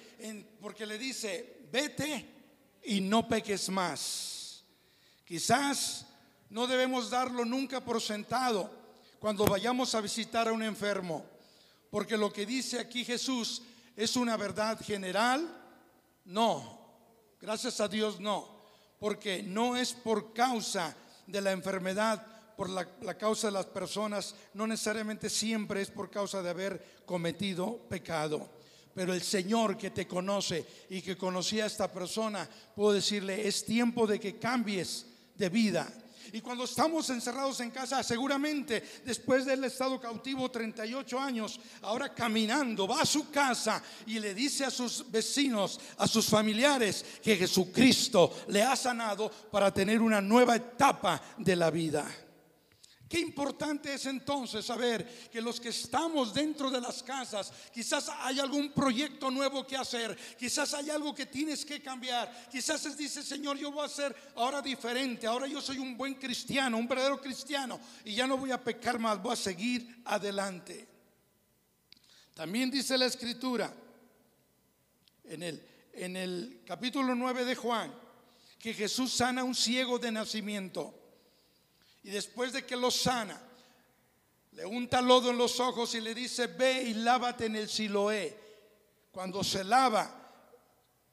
porque 0.60 0.86
le 0.86 0.98
dice, 0.98 1.68
vete 1.72 2.30
y 2.86 3.02
no 3.02 3.28
peques 3.28 3.70
más. 3.70 4.64
Quizás 5.26 6.06
no 6.50 6.68
debemos 6.68 7.10
darlo 7.10 7.46
nunca 7.46 7.84
por 7.84 8.02
sentado 8.02 8.70
cuando 9.20 9.46
vayamos 9.46 9.96
a 9.96 10.02
visitar 10.02 10.48
a 10.48 10.54
un 10.54 10.64
enfermo, 10.64 11.26
porque 11.90 12.18
lo 12.18 12.32
que 12.32 12.46
dice 12.46 12.80
aquí 12.80 13.06
Jesús 13.06 13.62
es 13.96 14.16
una 14.16 14.38
verdad 14.38 14.80
general. 14.80 15.48
No, 16.26 16.80
gracias 17.42 17.80
a 17.80 17.88
Dios 17.88 18.20
no, 18.20 18.64
porque 19.00 19.44
no 19.44 19.76
es 19.76 19.94
por 19.94 20.34
causa 20.34 20.96
de 21.28 21.42
la 21.42 21.52
enfermedad, 21.52 22.26
por 22.56 22.70
la, 22.70 23.18
causa 23.18 23.48
de 23.48 23.54
las 23.54 23.66
personas, 23.66 24.36
no 24.54 24.68
necesariamente 24.68 25.30
siempre 25.30 25.82
es 25.82 25.90
por 25.90 26.10
causa 26.10 26.42
de 26.42 26.50
haber 26.50 27.04
cometido 27.06 27.78
pecado. 27.90 28.50
Pero 28.94 29.14
el 29.14 29.24
Señor 29.24 29.78
que 29.78 29.90
te 29.90 30.08
conoce 30.08 30.66
y 30.90 31.02
que 31.02 31.18
conocía 31.18 31.64
a 31.64 31.68
esta 31.68 31.92
persona, 31.92 32.48
puedo 32.76 32.94
decirle, 32.94 33.48
es 33.48 33.66
tiempo 33.66 34.06
de 34.06 34.20
que 34.20 34.38
cambies 34.38 35.08
de 35.36 35.50
vida 35.50 35.92
y 36.34 36.42
cuando 36.42 36.64
estamos 36.64 37.08
encerrados 37.12 37.60
en 37.60 37.70
casa, 37.70 38.02
seguramente 38.02 39.02
después 39.06 39.46
del 39.46 39.64
estado 39.66 40.02
cautivo 40.02 40.50
38 40.50 41.20
años, 41.20 41.60
ahora 41.84 42.12
caminando, 42.12 42.88
va 42.88 43.02
a 43.02 43.06
su 43.06 43.30
casa 43.30 43.84
y 44.08 44.20
le 44.20 44.34
dice 44.34 44.66
a 44.66 44.72
sus 44.72 45.12
vecinos, 45.12 45.80
a 45.96 46.08
sus 46.08 46.26
familiares, 46.26 47.06
que 47.22 47.36
Jesucristo 47.36 48.36
le 48.48 48.64
ha 48.64 48.76
sanado 48.76 49.30
para 49.30 49.72
tener 49.72 50.02
una 50.02 50.22
nueva 50.22 50.56
etapa 50.56 51.22
de 51.38 51.56
la 51.56 51.70
vida. 51.70 52.04
Qué 53.14 53.20
importante 53.20 53.94
es 53.94 54.08
entonces 54.08 54.66
saber 54.66 55.30
que 55.32 55.40
los 55.40 55.60
que 55.60 55.70
estamos 55.70 56.34
dentro 56.34 56.72
de 56.72 56.82
las 56.82 57.04
casas, 57.04 57.54
quizás 57.72 58.10
hay 58.10 58.40
algún 58.40 58.72
proyecto 58.72 59.30
nuevo 59.30 59.68
que 59.68 59.78
hacer, 59.78 60.18
quizás 60.36 60.74
hay 60.74 60.90
algo 60.90 61.14
que 61.14 61.28
tienes 61.28 61.64
que 61.64 61.80
cambiar, 61.80 62.50
quizás 62.52 62.84
es, 62.88 62.98
dice 62.98 63.22
Señor, 63.22 63.56
yo 63.56 63.72
voy 63.72 63.86
a 63.86 63.88
ser 63.88 64.16
ahora 64.36 64.64
diferente, 64.64 65.28
ahora 65.28 65.46
yo 65.46 65.62
soy 65.62 65.78
un 65.78 65.96
buen 65.96 66.16
cristiano, 66.16 66.76
un 66.76 66.88
verdadero 66.88 67.22
cristiano 67.22 67.80
y 68.04 68.16
ya 68.16 68.26
no 68.26 68.36
voy 68.36 68.50
a 68.50 68.64
pecar 68.64 68.98
más, 68.98 69.22
voy 69.22 69.34
a 69.34 69.36
seguir 69.36 70.02
adelante. 70.06 70.88
También 72.34 72.72
dice 72.72 72.98
la 72.98 73.06
escritura 73.06 73.72
en 75.26 75.44
el, 75.44 75.64
en 75.94 76.18
el 76.18 76.64
capítulo 76.66 77.14
9 77.14 77.46
de 77.46 77.56
Juan 77.56 77.94
que 78.58 78.74
Jesús 78.74 79.14
sana 79.14 79.42
a 79.42 79.44
un 79.44 79.54
ciego 79.54 80.00
de 80.00 80.12
nacimiento. 80.12 81.03
Y 82.04 82.10
después 82.10 82.52
de 82.54 82.66
que 82.66 82.76
lo 82.76 82.92
sana, 82.92 83.42
le 84.52 84.66
unta 84.66 85.02
lodo 85.02 85.32
en 85.32 85.38
los 85.38 85.60
ojos 85.60 85.96
y 85.96 86.02
le 86.02 86.14
dice, 86.14 86.48
ve 86.48 86.84
y 86.84 86.94
lávate 86.94 87.46
en 87.46 87.56
el 87.56 87.70
Siloé. 87.70 88.38
Cuando 89.12 89.44
se 89.44 89.64
lava 89.64 90.10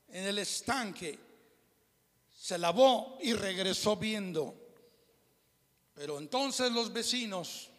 en 0.09 0.25
el 0.25 0.39
estanque, 0.39 1.19
se 2.35 2.59
lavó 2.59 3.19
y 3.23 3.33
regresó 3.33 3.97
viendo. 3.97 4.55
Pero 5.95 6.19
entonces 6.19 6.73
los 6.73 6.93
vecinos, 6.93 7.71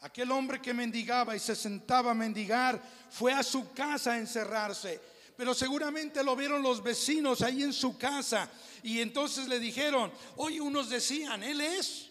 aquel 0.00 0.30
hombre 0.32 0.60
que 0.60 0.74
mendigaba 0.74 1.34
y 1.34 1.38
se 1.38 1.56
sentaba 1.56 2.10
a 2.10 2.14
mendigar, 2.14 2.82
fue 3.10 3.32
a 3.32 3.42
su 3.42 3.72
casa 3.72 4.12
a 4.12 4.18
encerrarse. 4.18 5.00
Pero 5.36 5.54
seguramente 5.54 6.22
lo 6.22 6.36
vieron 6.36 6.62
los 6.62 6.82
vecinos 6.82 7.40
ahí 7.40 7.62
en 7.62 7.72
su 7.72 7.96
casa 7.96 8.50
y 8.82 9.00
entonces 9.00 9.48
le 9.48 9.58
dijeron, 9.58 10.12
oye, 10.36 10.60
unos 10.60 10.90
decían, 10.90 11.42
Él 11.42 11.62
es. 11.62 12.09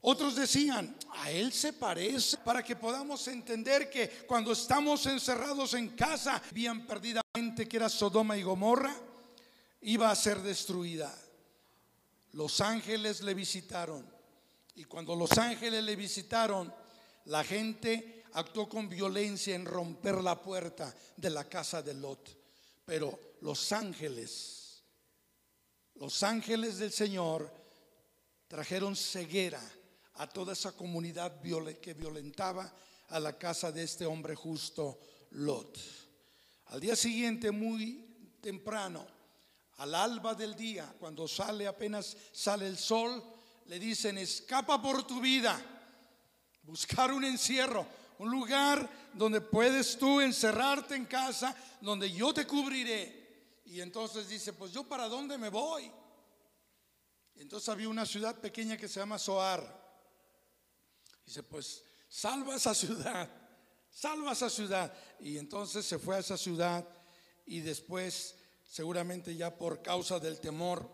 Otros 0.00 0.36
decían, 0.36 0.96
a 1.14 1.30
Él 1.30 1.52
se 1.52 1.72
parece, 1.72 2.38
para 2.38 2.62
que 2.62 2.76
podamos 2.76 3.26
entender 3.26 3.90
que 3.90 4.08
cuando 4.26 4.52
estamos 4.52 5.04
encerrados 5.06 5.74
en 5.74 5.90
casa, 5.90 6.40
bien 6.52 6.86
perdidamente 6.86 7.66
que 7.68 7.76
era 7.76 7.88
Sodoma 7.88 8.36
y 8.36 8.42
Gomorra, 8.42 8.94
iba 9.80 10.10
a 10.10 10.16
ser 10.16 10.40
destruida. 10.40 11.12
Los 12.32 12.60
ángeles 12.60 13.22
le 13.22 13.34
visitaron 13.34 14.06
y 14.76 14.84
cuando 14.84 15.16
los 15.16 15.36
ángeles 15.36 15.82
le 15.82 15.96
visitaron, 15.96 16.72
la 17.24 17.42
gente 17.42 18.22
actuó 18.34 18.68
con 18.68 18.88
violencia 18.88 19.56
en 19.56 19.64
romper 19.64 20.22
la 20.22 20.40
puerta 20.40 20.94
de 21.16 21.30
la 21.30 21.48
casa 21.48 21.82
de 21.82 21.94
Lot. 21.94 22.38
Pero 22.84 23.18
los 23.40 23.72
ángeles, 23.72 24.84
los 25.96 26.22
ángeles 26.22 26.78
del 26.78 26.92
Señor 26.92 27.52
trajeron 28.46 28.94
ceguera 28.94 29.60
a 30.18 30.26
toda 30.28 30.52
esa 30.52 30.72
comunidad 30.72 31.40
que 31.80 31.94
violentaba 31.94 32.72
a 33.08 33.20
la 33.20 33.38
casa 33.38 33.72
de 33.72 33.84
este 33.84 34.04
hombre 34.04 34.34
justo, 34.34 34.98
Lot. 35.30 35.78
Al 36.66 36.80
día 36.80 36.96
siguiente, 36.96 37.50
muy 37.50 38.36
temprano, 38.40 39.06
al 39.76 39.94
alba 39.94 40.34
del 40.34 40.56
día, 40.56 40.92
cuando 40.98 41.28
sale 41.28 41.66
apenas 41.66 42.16
sale 42.32 42.66
el 42.66 42.76
sol, 42.76 43.22
le 43.66 43.78
dicen, 43.78 44.18
escapa 44.18 44.82
por 44.82 45.06
tu 45.06 45.20
vida, 45.20 45.60
buscar 46.62 47.12
un 47.12 47.24
encierro, 47.24 47.86
un 48.18 48.30
lugar 48.30 48.90
donde 49.14 49.40
puedes 49.40 49.96
tú 49.98 50.20
encerrarte 50.20 50.96
en 50.96 51.06
casa, 51.06 51.54
donde 51.80 52.10
yo 52.10 52.34
te 52.34 52.46
cubriré. 52.46 53.60
Y 53.66 53.80
entonces 53.80 54.28
dice, 54.28 54.52
pues 54.52 54.72
yo 54.72 54.82
para 54.82 55.08
dónde 55.08 55.38
me 55.38 55.48
voy. 55.48 55.90
entonces 57.36 57.68
había 57.68 57.88
una 57.88 58.04
ciudad 58.04 58.34
pequeña 58.34 58.76
que 58.76 58.88
se 58.88 58.98
llama 58.98 59.18
Soar. 59.18 59.87
Dice, 61.28 61.42
pues 61.42 61.84
salva 62.08 62.56
esa 62.56 62.74
ciudad, 62.74 63.30
salva 63.90 64.32
esa 64.32 64.48
ciudad. 64.48 64.90
Y 65.20 65.36
entonces 65.36 65.84
se 65.84 65.98
fue 65.98 66.16
a 66.16 66.20
esa 66.20 66.38
ciudad 66.38 66.88
y 67.44 67.60
después, 67.60 68.34
seguramente 68.66 69.36
ya 69.36 69.54
por 69.54 69.82
causa 69.82 70.18
del 70.18 70.40
temor, 70.40 70.88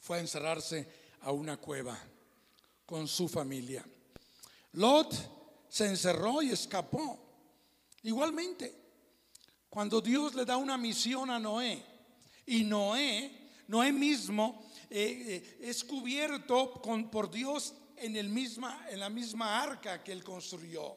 fue 0.00 0.16
a 0.16 0.20
encerrarse 0.20 0.88
a 1.20 1.30
una 1.30 1.56
cueva 1.56 1.96
con 2.84 3.06
su 3.06 3.28
familia. 3.28 3.86
Lot 4.72 5.14
se 5.68 5.86
encerró 5.86 6.42
y 6.42 6.50
escapó. 6.50 7.20
Igualmente, 8.02 8.74
cuando 9.70 10.00
Dios 10.00 10.34
le 10.34 10.44
da 10.44 10.56
una 10.56 10.76
misión 10.76 11.30
a 11.30 11.38
Noé, 11.38 11.80
y 12.44 12.64
Noé, 12.64 13.52
Noé 13.68 13.92
mismo 13.92 14.68
eh, 14.90 15.24
eh, 15.28 15.58
es 15.60 15.84
cubierto 15.84 16.72
con, 16.82 17.08
por 17.08 17.30
Dios 17.30 17.72
en, 17.96 18.16
el 18.16 18.28
misma, 18.28 18.86
en 18.90 19.00
la 19.00 19.10
misma 19.10 19.62
arca 19.62 20.02
que 20.02 20.12
él 20.12 20.22
construyó. 20.22 20.96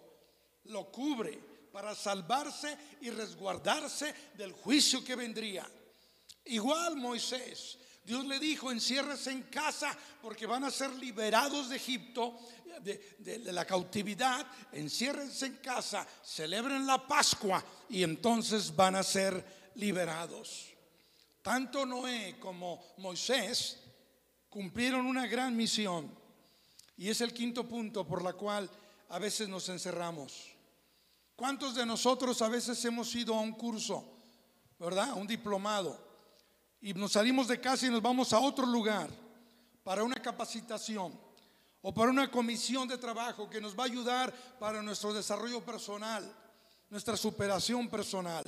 Lo 0.66 0.92
cubre 0.92 1.40
para 1.72 1.94
salvarse 1.96 2.78
y 3.02 3.10
resguardarse 3.10 4.14
del 4.36 4.52
juicio 4.54 5.04
que 5.04 5.16
vendría. 5.16 5.70
Igual 6.46 6.96
Moisés, 6.96 7.78
Dios 8.04 8.26
le 8.26 8.40
dijo, 8.40 8.72
enciérrese 8.72 9.32
en 9.32 9.44
casa 9.44 9.96
porque 10.22 10.46
van 10.46 10.64
a 10.64 10.72
ser 10.72 10.92
liberados 10.96 11.70
de 11.70 11.76
Egipto, 11.76 12.40
de, 12.82 13.52
la 13.52 13.66
cautividad, 13.66 14.48
enciérrense 14.72 15.48
en 15.48 15.58
casa, 15.58 16.08
celebren 16.24 16.88
la 16.88 17.06
Pascua 17.06 17.64
y 17.90 18.04
entonces 18.04 18.74
van 18.76 18.96
a 18.96 19.04
ser 19.04 19.72
liberados. 19.76 20.68
Tanto 21.42 21.86
Noé 21.86 22.38
como 22.40 22.82
Moisés 22.98 23.78
cumplieron 24.50 25.06
una 25.06 25.28
gran 25.28 25.56
misión 25.56 26.27
y 26.98 27.10
es 27.10 27.22
el 27.22 27.34
quinto 27.34 27.68
punto 27.68 28.06
por 28.06 28.24
la 28.24 28.34
cual 28.34 28.70
a 29.10 29.20
veces 29.20 29.48
nos 29.48 29.70
encerramos. 29.70 30.52
¿Cuántos 31.36 31.76
de 31.76 31.86
nosotros 31.86 32.42
a 32.42 32.50
veces 32.50 32.84
hemos 32.86 33.14
ido 33.14 33.36
a 33.36 33.42
un 33.42 33.54
curso, 33.54 34.04
verdad? 34.80 35.12
A 35.12 35.14
un 35.14 35.28
diplomado 35.28 36.08
y 36.82 36.94
nos 36.94 37.14
salimos 37.14 37.48
de 37.48 37.62
casa 37.62 37.86
y 37.86 37.92
nos 37.92 38.02
vamos 38.02 38.34
a 38.34 38.40
otro 38.40 38.66
lugar 38.66 39.10
para 39.84 40.04
una 40.04 40.16
capacitación 40.16 41.14
o 41.82 41.94
para 41.94 42.10
una 42.10 42.30
comisión 42.30 42.88
de 42.88 42.98
trabajo 42.98 43.50
que 43.50 43.62
nos 43.62 43.78
va 43.78 43.84
a 43.84 43.88
ayudar 43.88 44.34
para 44.60 44.82
nuestro 44.82 45.14
desarrollo 45.14 45.64
personal, 45.64 46.30
nuestra 46.90 47.16
superación 47.16 47.88
personal. 47.88 48.44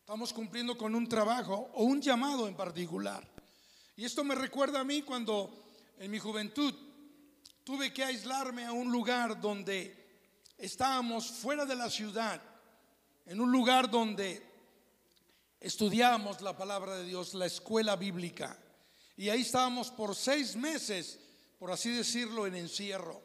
Estamos 0.00 0.32
cumpliendo 0.32 0.76
con 0.76 0.94
un 0.94 1.08
trabajo 1.08 1.70
o 1.72 1.84
un 1.84 2.02
llamado 2.02 2.46
en 2.46 2.54
particular. 2.54 3.26
Y 3.96 4.04
esto 4.04 4.22
me 4.22 4.34
recuerda 4.34 4.80
a 4.80 4.84
mí 4.84 5.02
cuando 5.02 5.64
en 5.98 6.10
mi 6.10 6.18
juventud 6.18 6.74
tuve 7.64 7.92
que 7.92 8.04
aislarme 8.04 8.66
a 8.66 8.72
un 8.72 8.92
lugar 8.92 9.40
donde 9.40 10.04
estábamos 10.58 11.26
fuera 11.26 11.64
de 11.64 11.74
la 11.74 11.90
ciudad, 11.90 12.40
en 13.26 13.40
un 13.40 13.50
lugar 13.50 13.90
donde 13.90 14.46
estudiábamos 15.60 16.42
la 16.42 16.56
palabra 16.56 16.96
de 16.96 17.06
Dios, 17.06 17.32
la 17.32 17.46
escuela 17.46 17.96
bíblica. 17.96 18.58
Y 19.16 19.30
ahí 19.30 19.40
estábamos 19.40 19.90
por 19.90 20.14
seis 20.14 20.54
meses, 20.54 21.18
por 21.58 21.70
así 21.70 21.90
decirlo, 21.90 22.46
en 22.46 22.54
encierro. 22.54 23.22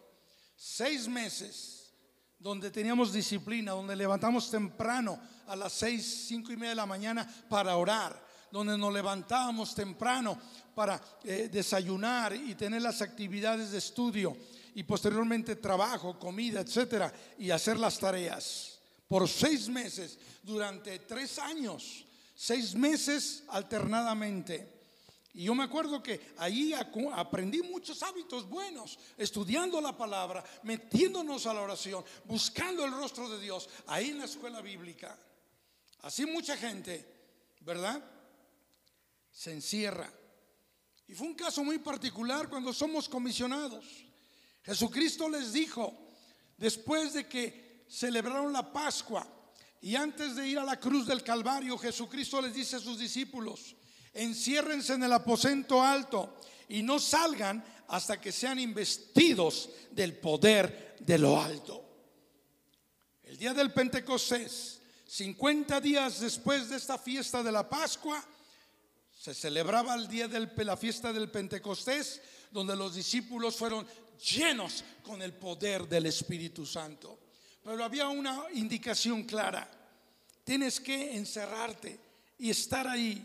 Seis 0.55 1.07
meses 1.07 1.93
donde 2.39 2.71
teníamos 2.71 3.11
disciplina, 3.11 3.73
donde 3.73 3.95
levantamos 3.95 4.49
temprano 4.49 5.19
a 5.47 5.55
las 5.55 5.73
seis, 5.73 6.25
cinco 6.27 6.53
y 6.53 6.55
media 6.55 6.69
de 6.69 6.75
la 6.75 6.85
mañana 6.85 7.27
para 7.49 7.75
orar, 7.75 8.25
donde 8.51 8.77
nos 8.77 8.93
levantábamos 8.93 9.75
temprano 9.75 10.39
para 10.75 11.01
eh, 11.23 11.49
desayunar 11.51 12.33
y 12.35 12.55
tener 12.55 12.81
las 12.81 13.01
actividades 13.01 13.71
de 13.71 13.77
estudio 13.77 14.35
y 14.75 14.83
posteriormente 14.83 15.55
trabajo, 15.55 16.17
comida, 16.17 16.61
etcétera, 16.61 17.11
y 17.37 17.51
hacer 17.51 17.77
las 17.77 17.99
tareas. 17.99 18.79
Por 19.07 19.27
seis 19.27 19.67
meses, 19.67 20.17
durante 20.43 20.99
tres 20.99 21.39
años, 21.39 22.05
seis 22.35 22.75
meses 22.75 23.43
alternadamente. 23.49 24.79
Y 25.33 25.43
yo 25.43 25.55
me 25.55 25.63
acuerdo 25.63 26.01
que 26.01 26.33
ahí 26.37 26.73
aprendí 27.13 27.61
muchos 27.61 28.01
hábitos 28.03 28.47
buenos, 28.47 28.97
estudiando 29.17 29.79
la 29.81 29.97
palabra, 29.97 30.43
metiéndonos 30.63 31.45
a 31.45 31.53
la 31.53 31.61
oración, 31.61 32.03
buscando 32.25 32.85
el 32.85 32.91
rostro 32.91 33.29
de 33.29 33.39
Dios, 33.39 33.69
ahí 33.87 34.09
en 34.09 34.19
la 34.19 34.25
escuela 34.25 34.61
bíblica. 34.61 35.17
Así 36.01 36.25
mucha 36.25 36.55
gente, 36.55 37.05
¿verdad? 37.61 38.03
Se 39.39 39.53
encierra. 39.53 40.11
Y 41.07 41.13
fue 41.13 41.27
un 41.27 41.33
caso 41.33 41.63
muy 41.63 41.77
particular 41.77 42.49
cuando 42.49 42.73
somos 42.73 43.07
comisionados. 43.07 43.85
Jesucristo 44.63 45.29
les 45.29 45.53
dijo, 45.53 45.93
después 46.57 47.13
de 47.13 47.25
que 47.25 47.85
celebraron 47.87 48.51
la 48.51 48.73
Pascua 48.73 49.25
y 49.79 49.95
antes 49.95 50.35
de 50.35 50.45
ir 50.45 50.59
a 50.59 50.65
la 50.65 50.77
cruz 50.77 51.07
del 51.07 51.23
Calvario, 51.23 51.77
Jesucristo 51.77 52.41
les 52.41 52.53
dice 52.53 52.75
a 52.75 52.79
sus 52.81 52.99
discípulos, 52.99 53.77
enciérrense 54.11 54.95
en 54.95 55.03
el 55.03 55.13
aposento 55.13 55.81
alto 55.81 56.41
y 56.67 56.83
no 56.83 56.99
salgan 56.99 57.63
hasta 57.87 58.19
que 58.19 58.33
sean 58.33 58.59
investidos 58.59 59.69
del 59.91 60.17
poder 60.17 60.97
de 60.99 61.17
lo 61.17 61.41
alto. 61.41 61.85
El 63.23 63.37
día 63.37 63.53
del 63.53 63.71
Pentecostés, 63.71 64.81
50 65.07 65.79
días 65.79 66.19
después 66.19 66.67
de 66.67 66.75
esta 66.75 66.97
fiesta 66.97 67.41
de 67.41 67.53
la 67.53 67.69
Pascua, 67.69 68.21
se 69.19 69.33
celebraba 69.33 69.95
el 69.95 70.07
día 70.07 70.29
de 70.29 70.49
la 70.63 70.77
fiesta 70.77 71.11
del 71.11 71.29
Pentecostés, 71.29 72.21
donde 72.51 72.73
los 72.73 72.95
discípulos 72.95 73.57
fueron 73.57 73.85
llenos 74.17 74.85
con 75.03 75.21
el 75.21 75.33
poder 75.33 75.89
del 75.89 76.05
Espíritu 76.05 76.65
Santo. 76.65 77.19
Pero 77.61 77.83
había 77.83 78.07
una 78.07 78.45
indicación 78.53 79.23
clara. 79.23 79.69
Tienes 80.45 80.79
que 80.79 81.17
encerrarte 81.17 81.99
y 82.37 82.49
estar 82.49 82.87
ahí. 82.87 83.21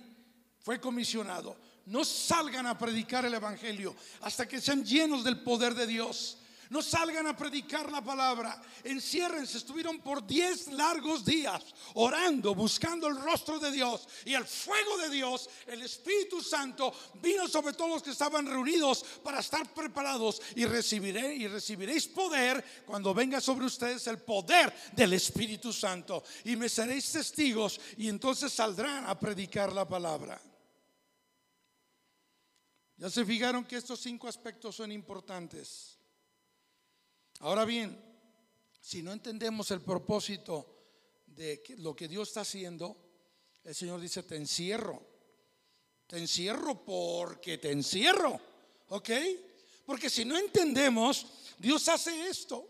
Fue 0.59 0.81
comisionado. 0.81 1.57
No 1.87 2.05
salgan 2.05 2.67
a 2.67 2.77
predicar 2.77 3.25
el 3.25 3.35
Evangelio 3.35 3.95
hasta 4.23 4.49
que 4.49 4.61
sean 4.61 4.85
llenos 4.85 5.23
del 5.23 5.45
poder 5.45 5.77
de 5.77 5.87
Dios. 5.87 6.39
No 6.75 6.83
salgan 6.83 7.25
a 7.29 7.37
predicar 7.37 7.89
la 7.89 8.03
palabra. 8.03 8.61
Enciérrense. 8.83 9.59
Estuvieron 9.59 10.01
por 10.01 10.27
diez 10.27 10.67
largos 10.73 11.25
días 11.25 11.63
orando, 11.95 12.53
buscando 12.53 13.07
el 13.07 13.17
rostro 13.17 13.61
de 13.61 13.71
Dios. 13.71 14.09
Y 14.25 14.35
el 14.35 14.45
fuego 14.45 14.99
de 14.99 15.09
Dios, 15.09 15.49
el 15.69 15.83
Espíritu 15.83 16.43
Santo, 16.43 16.93
vino 17.23 17.47
sobre 17.47 17.75
todos 17.75 17.91
los 17.91 18.03
que 18.03 18.11
estaban 18.11 18.45
reunidos 18.45 19.05
para 19.23 19.39
estar 19.39 19.73
preparados. 19.73 20.43
Y 20.57 20.65
recibiré 20.65 21.37
y 21.37 21.47
recibiréis 21.47 22.09
poder 22.09 22.83
cuando 22.85 23.15
venga 23.15 23.41
sobre 23.41 23.67
ustedes 23.67 24.05
el 24.09 24.19
poder 24.19 24.75
del 24.97 25.13
Espíritu 25.13 25.73
Santo. 25.73 26.25
Y 26.43 26.57
me 26.57 26.69
seréis 26.69 27.13
testigos. 27.13 27.81
Y 27.99 28.09
entonces 28.09 28.53
saldrán 28.53 29.07
a 29.07 29.17
predicar 29.17 29.73
la 29.73 29.87
palabra. 29.87 30.43
Ya 32.97 33.09
se 33.09 33.25
fijaron 33.25 33.65
que 33.65 33.77
estos 33.77 34.01
cinco 34.01 34.27
aspectos 34.27 34.75
son 34.75 34.91
importantes. 34.91 35.94
Ahora 37.41 37.65
bien, 37.65 38.01
si 38.81 39.03
no 39.03 39.13
entendemos 39.13 39.71
el 39.71 39.81
propósito 39.81 40.75
de 41.27 41.63
lo 41.79 41.95
que 41.97 42.09
Dios 42.09 42.29
está 42.29 42.43
haciendo, 42.43 42.97
el 43.65 43.75
Señor 43.75 44.01
dice, 44.01 44.23
te 44.23 44.37
encierro. 44.37 45.03
Te 46.07 46.19
encierro 46.19 46.85
porque 46.85 47.59
te 47.59 47.71
encierro. 47.71 48.41
¿Ok? 48.89 49.11
Porque 49.87 50.11
si 50.11 50.25
no 50.25 50.37
entendemos, 50.37 51.27
Dios 51.59 51.89
hace 51.89 52.29
esto 52.29 52.69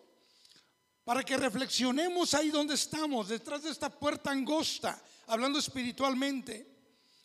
para 1.05 1.23
que 1.23 1.37
reflexionemos 1.37 2.33
ahí 2.35 2.51
donde 2.51 2.75
estamos, 2.75 3.29
detrás 3.29 3.63
de 3.63 3.71
esta 3.71 3.91
puerta 3.91 4.31
angosta, 4.31 5.01
hablando 5.27 5.59
espiritualmente. 5.59 6.67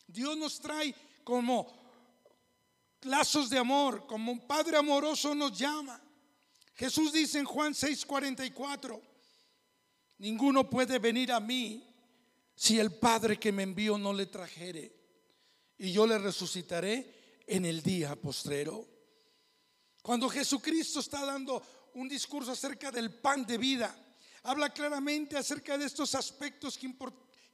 Dios 0.06 0.36
nos 0.36 0.60
trae 0.60 0.94
como 1.24 1.72
lazos 3.02 3.48
de 3.48 3.58
amor, 3.58 4.06
como 4.06 4.32
un 4.32 4.46
Padre 4.46 4.76
amoroso 4.76 5.34
nos 5.34 5.56
llama. 5.56 6.00
Jesús 6.80 7.12
dice 7.12 7.38
en 7.38 7.44
Juan 7.44 7.74
6:44, 7.74 9.02
ninguno 10.16 10.70
puede 10.70 10.98
venir 10.98 11.30
a 11.30 11.38
mí 11.38 11.86
si 12.54 12.78
el 12.78 12.92
Padre 12.92 13.38
que 13.38 13.52
me 13.52 13.64
envió 13.64 13.98
no 13.98 14.14
le 14.14 14.24
trajere, 14.24 14.90
y 15.76 15.92
yo 15.92 16.06
le 16.06 16.16
resucitaré 16.16 17.42
en 17.46 17.66
el 17.66 17.82
día 17.82 18.16
postrero. 18.16 18.88
Cuando 20.00 20.30
Jesucristo 20.30 21.00
está 21.00 21.26
dando 21.26 21.62
un 21.96 22.08
discurso 22.08 22.52
acerca 22.52 22.90
del 22.90 23.12
pan 23.12 23.44
de 23.44 23.58
vida, 23.58 23.94
habla 24.44 24.72
claramente 24.72 25.36
acerca 25.36 25.76
de 25.76 25.84
estos 25.84 26.14
aspectos 26.14 26.78
que, 26.78 26.90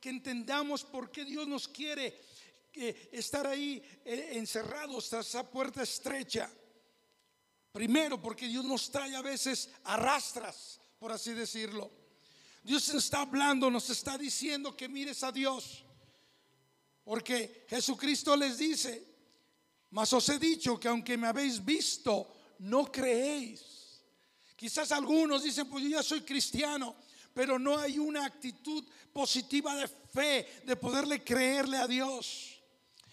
que 0.01 0.09
entendamos 0.09 0.85
por 0.85 1.11
qué 1.11 1.25
Dios 1.25 1.49
nos 1.49 1.67
quiere 1.67 2.17
eh, 2.75 3.09
estar 3.11 3.45
ahí 3.45 3.83
eh, 4.05 4.29
encerrados 4.35 5.09
tras 5.09 5.27
esa 5.27 5.51
puerta 5.51 5.83
estrecha. 5.83 6.49
Primero, 7.77 8.19
porque 8.19 8.49
Dios 8.49 8.65
nos 8.65 8.91
trae 8.91 9.15
a 9.15 9.21
veces 9.21 9.69
arrastras, 9.85 10.81
por 10.99 11.13
así 11.13 11.35
decirlo. 11.35 11.91
Dios 12.63 12.89
está 12.89 13.21
hablando, 13.21 13.71
nos 13.71 13.91
está 13.91 14.17
diciendo 14.17 14.75
que 14.75 14.89
mires 14.89 15.23
a 15.23 15.31
Dios. 15.31 15.85
Porque 17.05 17.67
Jesucristo 17.69 18.35
les 18.35 18.57
dice, 18.57 19.07
mas 19.91 20.11
os 20.15 20.27
he 20.31 20.39
dicho 20.39 20.81
que 20.81 20.89
aunque 20.89 21.19
me 21.19 21.27
habéis 21.27 21.63
visto, 21.63 22.33
no 22.61 22.91
creéis. 22.91 24.01
Quizás 24.57 24.91
algunos 24.91 25.43
dicen, 25.43 25.69
pues 25.69 25.85
yo 25.85 25.91
ya 25.91 26.03
soy 26.03 26.23
cristiano, 26.23 26.97
pero 27.35 27.59
no 27.59 27.77
hay 27.77 27.99
una 27.99 28.25
actitud 28.25 28.87
positiva 29.13 29.77
de 29.77 29.87
fe, 29.87 30.63
de 30.65 30.77
poderle 30.77 31.23
creerle 31.23 31.77
a 31.77 31.87
Dios. 31.87 32.59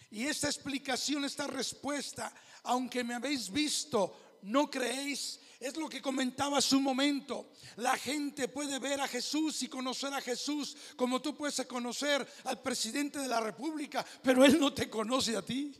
Y 0.09 0.25
esta 0.25 0.47
explicación, 0.47 1.25
esta 1.25 1.47
respuesta, 1.47 2.33
aunque 2.63 3.03
me 3.03 3.13
habéis 3.13 3.51
visto, 3.51 4.22
no 4.43 4.69
creéis. 4.69 5.39
Es 5.59 5.77
lo 5.77 5.87
que 5.87 6.01
comentaba 6.01 6.57
hace 6.57 6.75
un 6.75 6.83
momento. 6.83 7.51
La 7.77 7.97
gente 7.97 8.49
puede 8.49 8.79
ver 8.79 8.99
a 8.99 9.07
Jesús 9.07 9.63
y 9.63 9.69
conocer 9.69 10.13
a 10.13 10.21
Jesús 10.21 10.75
como 10.95 11.21
tú 11.21 11.35
puedes 11.35 11.65
conocer 11.65 12.27
al 12.43 12.61
presidente 12.61 13.19
de 13.19 13.29
la 13.29 13.39
República, 13.39 14.05
pero 14.21 14.43
Él 14.43 14.59
no 14.59 14.73
te 14.73 14.89
conoce 14.89 15.37
a 15.37 15.41
ti. 15.41 15.73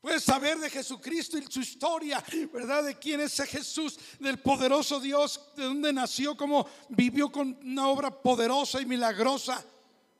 Puedes 0.00 0.24
saber 0.24 0.58
de 0.58 0.68
Jesucristo 0.68 1.38
y 1.38 1.46
su 1.48 1.60
historia, 1.60 2.22
¿verdad? 2.52 2.84
De 2.84 2.98
quién 2.98 3.20
es 3.20 3.32
ese 3.32 3.46
Jesús, 3.46 3.98
del 4.18 4.38
poderoso 4.38 5.00
Dios, 5.00 5.40
de 5.56 5.64
dónde 5.64 5.94
nació, 5.94 6.36
cómo 6.36 6.68
vivió 6.90 7.32
con 7.32 7.56
una 7.62 7.88
obra 7.88 8.10
poderosa 8.10 8.82
y 8.82 8.84
milagrosa, 8.84 9.64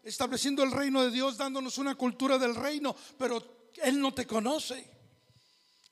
estableciendo 0.03 0.63
el 0.63 0.71
reino 0.71 1.03
de 1.03 1.11
Dios, 1.11 1.37
dándonos 1.37 1.77
una 1.77 1.97
cultura 1.97 2.39
del 2.39 2.55
reino. 2.55 2.97
Pero 3.19 3.71
Él 3.83 4.01
no 4.01 4.15
te 4.15 4.27
conoce. 4.27 4.94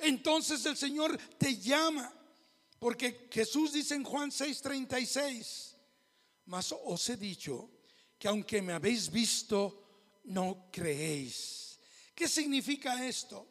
Entonces 0.03 0.67
el 0.67 0.77
Señor 0.77 1.17
te 1.39 1.57
llama, 1.57 2.13
porque 2.79 3.29
Jesús 3.31 3.73
dice 3.73 3.95
en 3.95 4.03
Juan 4.03 4.31
6:36, 4.31 5.77
mas 6.47 6.75
os 6.85 7.09
he 7.09 7.17
dicho 7.17 7.71
que 8.19 8.27
aunque 8.29 8.61
me 8.61 8.73
habéis 8.73 9.11
visto, 9.11 10.21
no 10.25 10.69
creéis. 10.73 11.79
¿Qué 12.15 12.29
significa 12.29 13.07
esto? 13.07 13.47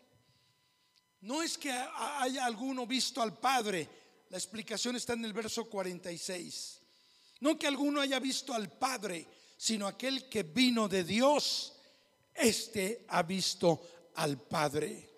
No 1.22 1.42
es 1.42 1.58
que 1.58 1.72
haya 1.72 2.46
alguno 2.46 2.86
visto 2.86 3.22
al 3.22 3.38
Padre, 3.38 3.88
la 4.30 4.38
explicación 4.38 4.96
está 4.96 5.14
en 5.14 5.26
el 5.26 5.34
verso 5.34 5.70
46. 5.70 6.82
No 7.40 7.58
que 7.58 7.68
alguno 7.68 8.02
haya 8.02 8.20
visto 8.20 8.54
al 8.54 8.72
Padre, 8.72 9.28
sino 9.58 9.88
aquel 9.88 10.28
que 10.28 10.44
vino 10.44 10.88
de 10.88 11.04
Dios, 11.04 11.74
este 12.34 13.06
ha 13.10 13.24
visto 13.24 14.12
al 14.16 14.42
Padre. 14.42 15.11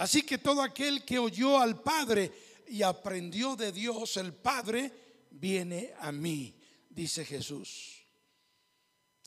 Así 0.00 0.22
que 0.22 0.38
todo 0.38 0.62
aquel 0.62 1.04
que 1.04 1.18
oyó 1.18 1.58
al 1.58 1.82
Padre 1.82 2.32
y 2.68 2.80
aprendió 2.80 3.54
de 3.54 3.70
Dios, 3.70 4.16
el 4.16 4.32
Padre, 4.32 5.26
viene 5.30 5.92
a 5.98 6.10
mí, 6.10 6.58
dice 6.88 7.22
Jesús. 7.22 8.02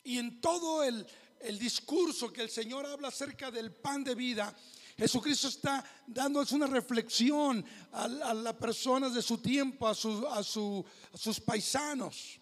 Y 0.04 0.18
en 0.18 0.42
todo 0.42 0.84
el, 0.84 1.06
el 1.42 1.60
discurso 1.60 2.34
que 2.34 2.42
el 2.42 2.50
Señor 2.50 2.88
habla 2.88 3.10
acerca 3.10 3.52
del 3.52 3.72
pan 3.72 4.04
de 4.04 4.16
vida, 4.16 4.52
Jesucristo 4.98 5.50
está 5.50 5.86
dándoles 6.08 6.52
una 6.54 6.66
reflexión 6.66 7.64
a, 7.92 8.08
las 8.08 8.56
personas 8.56 9.14
de 9.14 9.22
su 9.22 9.38
tiempo, 9.38 9.88
a, 9.88 9.92
a, 9.92 10.44
sus 10.44 11.40
paisanos. 11.46 12.40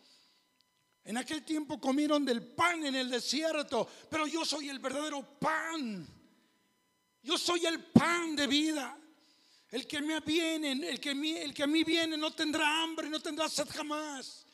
En 1.04 1.18
aquel 1.18 1.44
tiempo 1.44 1.82
comieron 1.82 2.24
del 2.24 2.44
pan 2.44 2.86
en 2.86 2.96
el 2.96 3.10
desierto, 3.10 3.86
pero 4.10 4.26
yo 4.26 4.46
soy 4.46 4.70
el 4.70 4.80
verdadero 4.80 5.38
pan. 5.38 6.21
Yo 7.24 7.38
soy 7.38 7.66
el 7.66 7.84
pan 7.86 8.36
de 8.36 8.48
vida. 8.48 8.98
El 9.70 9.88
que 9.88 10.02
me 10.02 10.20
viene, 10.20 10.72
el 10.90 11.00
que, 11.00 11.12
el 11.12 11.54
que 11.54 11.64
a 11.64 11.68
mí 11.68 11.84
viene 11.86 12.18
no 12.18 12.32
tendrá 12.32 12.84
hambre, 12.84 13.10
no 13.10 13.22
tendrá 13.22 13.48
sed 13.48 13.68
jamás. 13.70 14.46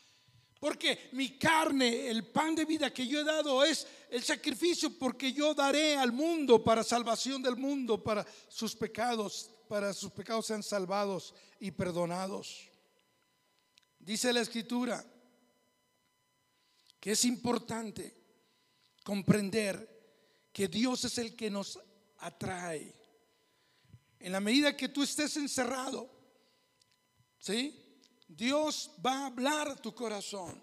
Porque 0.60 1.10
mi 1.14 1.38
carne, 1.38 2.08
el 2.08 2.26
pan 2.28 2.54
de 2.56 2.66
vida 2.66 2.94
que 2.94 3.08
yo 3.08 3.22
he 3.22 3.24
dado 3.24 3.64
es 3.64 3.88
el 4.10 4.24
sacrificio 4.24 4.98
porque 4.98 5.34
yo 5.34 5.54
daré 5.54 5.96
al 5.96 6.12
mundo 6.12 6.64
para 6.64 6.84
salvación 6.84 7.42
del 7.42 7.58
mundo, 7.58 8.04
para 8.04 8.26
sus 8.48 8.76
pecados, 8.76 9.50
para 9.68 9.94
sus 9.94 10.12
pecados 10.12 10.46
sean 10.46 10.64
salvados 10.64 11.34
y 11.60 11.72
perdonados. 11.72 12.70
Dice 14.00 14.32
la 14.32 14.42
escritura 14.42 15.04
que 17.00 17.12
es 17.12 17.26
importante 17.26 18.16
comprender 19.04 19.96
que 20.52 20.68
Dios 20.68 21.06
es 21.06 21.18
el 21.20 21.36
que 21.36 21.52
nos 21.52 21.80
atrae. 22.20 22.94
En 24.20 24.32
la 24.32 24.40
medida 24.40 24.76
que 24.76 24.90
tú 24.90 25.04
estés 25.04 25.38
encerrado, 25.38 26.10
¿sí? 27.38 28.02
Dios 28.28 28.92
va 29.06 29.20
a 29.20 29.26
hablar 29.28 29.80
tu 29.80 29.94
corazón. 29.94 30.62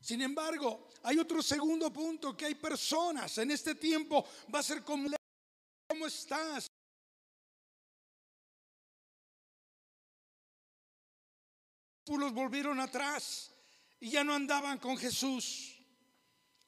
Sin 0.00 0.22
embargo, 0.22 0.88
hay 1.02 1.18
otro 1.18 1.42
segundo 1.42 1.92
punto, 1.92 2.36
que 2.36 2.46
hay 2.46 2.54
personas 2.54 3.36
en 3.38 3.50
este 3.50 3.74
tiempo, 3.74 4.24
va 4.54 4.60
a 4.60 4.62
ser 4.62 4.82
como, 4.82 5.08
¿cómo 5.88 6.06
estás? 6.06 6.66
Los 12.06 12.32
volvieron 12.32 12.78
atrás 12.80 13.50
y 13.98 14.10
ya 14.10 14.22
no 14.22 14.34
andaban 14.34 14.78
con 14.78 14.96
Jesús. 14.96 15.74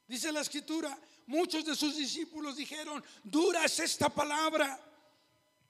Dice 0.07 0.33
la 0.33 0.41
escritura, 0.41 0.99
muchos 1.27 1.65
de 1.65 1.75
sus 1.75 1.97
discípulos 1.97 2.57
dijeron, 2.57 3.03
dura 3.23 3.65
es 3.65 3.79
esta 3.81 4.09
palabra, 4.09 4.81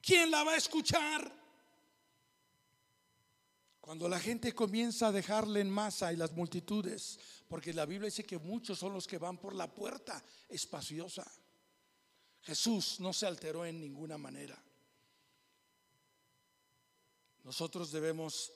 ¿quién 0.01 0.31
la 0.31 0.43
va 0.43 0.53
a 0.53 0.57
escuchar? 0.57 1.31
Cuando 3.81 4.09
la 4.09 4.19
gente 4.19 4.53
comienza 4.53 5.07
a 5.07 5.11
dejarle 5.11 5.61
en 5.61 5.69
masa 5.69 6.11
y 6.11 6.17
las 6.17 6.33
multitudes, 6.33 7.19
porque 7.47 7.73
la 7.73 7.85
Biblia 7.85 8.07
dice 8.07 8.25
que 8.25 8.37
muchos 8.37 8.79
son 8.79 8.93
los 8.93 9.07
que 9.07 9.17
van 9.17 9.37
por 9.37 9.55
la 9.55 9.73
puerta 9.73 10.21
espaciosa. 10.49 11.25
Jesús 12.41 12.99
no 12.99 13.13
se 13.13 13.25
alteró 13.25 13.65
en 13.65 13.79
ninguna 13.79 14.17
manera. 14.17 14.61
Nosotros 17.43 17.91
debemos 17.91 18.51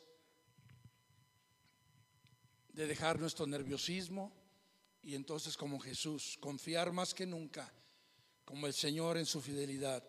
de 2.74 2.88
dejar 2.88 3.20
nuestro 3.20 3.48
nerviosismo 3.48 4.41
y 5.04 5.16
entonces 5.16 5.58
como 5.58 5.80
Jesús, 5.80 6.38
confiar 6.40 6.92
más 6.92 7.14
que 7.14 7.26
nunca 7.26 7.74
como 8.46 8.68
el 8.68 8.74
Señor 8.74 9.18
en 9.18 9.26
su 9.26 9.42
fidelidad. 9.42 10.04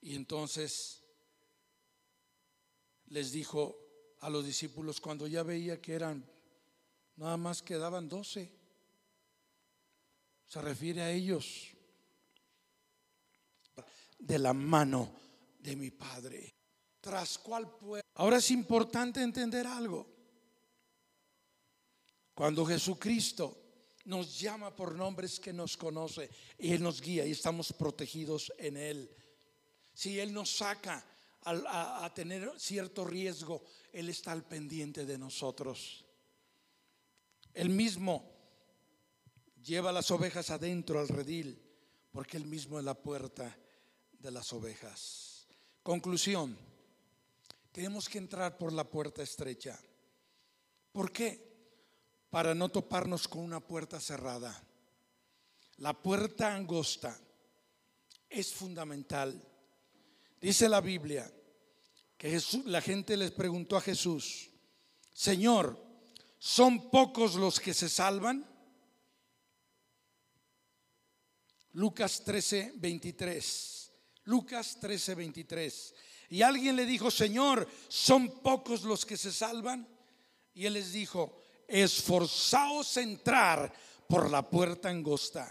Y 0.00 0.14
entonces 0.14 1.02
les 3.06 3.32
dijo, 3.32 3.76
a 4.20 4.30
los 4.30 4.44
discípulos 4.44 5.00
cuando 5.00 5.26
ya 5.26 5.42
veía 5.42 5.80
que 5.80 5.94
eran, 5.94 6.24
nada 7.16 7.36
más 7.36 7.62
quedaban 7.62 8.08
doce. 8.08 8.52
Se 10.46 10.60
refiere 10.60 11.02
a 11.02 11.10
ellos 11.10 11.68
de 14.18 14.38
la 14.38 14.52
mano 14.52 15.12
de 15.58 15.76
mi 15.76 15.90
Padre. 15.90 16.54
Tras 17.00 17.38
cual 17.38 17.76
puede. 17.76 18.02
Ahora 18.14 18.38
es 18.38 18.50
importante 18.50 19.22
entender 19.22 19.66
algo. 19.66 20.17
Cuando 22.38 22.64
Jesucristo 22.64 23.58
nos 24.04 24.38
llama 24.38 24.70
por 24.70 24.94
nombres 24.94 25.40
que 25.40 25.52
nos 25.52 25.76
conoce 25.76 26.30
y 26.56 26.72
Él 26.72 26.84
nos 26.84 27.00
guía 27.00 27.26
y 27.26 27.32
estamos 27.32 27.72
protegidos 27.72 28.52
en 28.58 28.76
Él. 28.76 29.10
Si 29.92 30.20
Él 30.20 30.32
nos 30.32 30.56
saca 30.56 31.04
a, 31.42 32.12
tener 32.14 32.48
cierto 32.56 33.04
riesgo, 33.04 33.64
Él 33.92 34.08
está 34.08 34.30
al 34.30 34.44
pendiente 34.44 35.04
de 35.04 35.18
nosotros. 35.18 36.04
Él 37.54 37.70
mismo 37.70 38.30
lleva 39.60 39.90
las 39.90 40.08
ovejas 40.12 40.50
adentro 40.50 41.00
al 41.00 41.08
redil, 41.08 41.60
porque 42.12 42.36
Él 42.36 42.46
mismo 42.46 42.78
es 42.78 42.84
la 42.84 42.94
puerta 42.94 43.58
de 44.12 44.30
las 44.30 44.52
ovejas. 44.52 45.48
Conclusión, 45.82 46.56
tenemos 47.72 48.08
que 48.08 48.18
entrar 48.18 48.56
por 48.56 48.72
la 48.72 48.88
puerta 48.88 49.24
estrecha. 49.24 49.76
¿Por 50.92 51.10
qué? 51.10 51.47
Para 52.30 52.54
no 52.54 52.68
toparnos 52.68 53.26
con 53.28 53.42
una 53.42 53.60
puerta 53.60 54.00
cerrada. 54.00 54.62
La 55.78 55.94
puerta 55.94 56.54
angosta 56.54 57.18
es 58.28 58.52
fundamental 58.52 59.48
Dice 60.40 60.68
la 60.68 60.80
Biblia 60.80 61.30
que 62.16 62.40
la 62.66 62.80
gente 62.80 63.16
les 63.16 63.30
preguntó 63.30 63.76
a 63.76 63.80
Jesús, 63.80 64.50
Señor, 65.12 65.80
¿son 66.38 66.90
pocos 66.90 67.34
los 67.34 67.60
que 67.60 67.74
se 67.74 67.88
salvan? 67.88 68.46
Lucas 71.72 72.22
13, 72.24 72.74
23. 72.76 73.92
Lucas 74.24 74.78
13, 74.80 75.14
23. 75.14 75.94
Y 76.30 76.42
alguien 76.42 76.76
le 76.76 76.86
dijo, 76.86 77.10
Señor, 77.10 77.68
¿son 77.88 78.42
pocos 78.42 78.82
los 78.82 79.04
que 79.04 79.16
se 79.16 79.32
salvan? 79.32 79.88
Y 80.54 80.66
él 80.66 80.74
les 80.74 80.92
dijo, 80.92 81.40
esforzaos 81.68 82.96
a 82.96 83.02
entrar 83.02 83.72
por 84.08 84.30
la 84.30 84.48
puerta 84.48 84.88
angosta, 84.88 85.46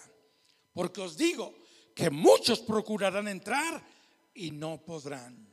porque 0.73 1.01
os 1.01 1.15
digo 1.15 1.53
que 1.93 2.10
muchos 2.10 2.60
procurarán 2.60 3.27
entrar 3.27 3.82
y 4.34 4.51
no 4.51 4.84
podrán. 4.84 5.47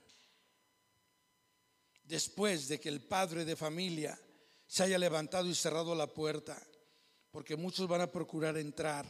Después 2.03 2.69
de 2.69 2.81
que 2.81 2.89
el 2.89 3.03
padre 3.03 3.45
de 3.45 3.57
familia 3.57 4.19
se 4.67 4.83
haya 4.83 4.99
levantado 4.99 5.49
y 5.49 5.55
cerrado 5.55 5.95
la 5.95 6.07
puerta, 6.07 6.61
porque 7.31 7.57
muchos 7.57 7.87
van 7.87 8.01
a 8.01 8.11
procurar 8.11 8.57
entrar 8.57 9.07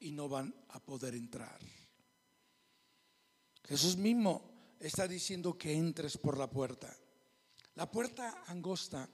y 0.00 0.10
no 0.10 0.28
van 0.28 0.54
a 0.70 0.80
poder 0.80 1.14
entrar. 1.14 1.58
Jesús 3.64 3.96
mismo 3.96 4.74
está 4.80 5.06
diciendo 5.06 5.56
que 5.58 5.72
entres 5.72 6.16
por 6.16 6.38
la 6.38 6.48
puerta. 6.48 6.94
La 7.74 7.90
puerta 7.90 8.44
angosta 8.46 9.08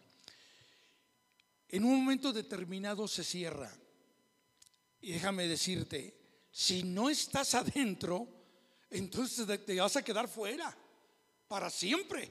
en 1.74 1.84
un 1.84 1.96
momento 1.96 2.32
determinado 2.32 3.08
se 3.08 3.24
cierra. 3.24 3.68
Y 5.00 5.10
déjame 5.10 5.48
decirte, 5.48 6.16
si 6.52 6.84
no 6.84 7.10
estás 7.10 7.52
adentro, 7.56 8.28
entonces 8.90 9.44
te 9.66 9.80
vas 9.80 9.96
a 9.96 10.04
quedar 10.04 10.28
fuera 10.28 10.72
para 11.48 11.68
siempre. 11.70 12.30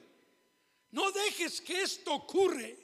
No 0.91 1.11
dejes 1.11 1.59
que 1.59 1.81
esto 1.81 2.13
ocurre. 2.13 2.79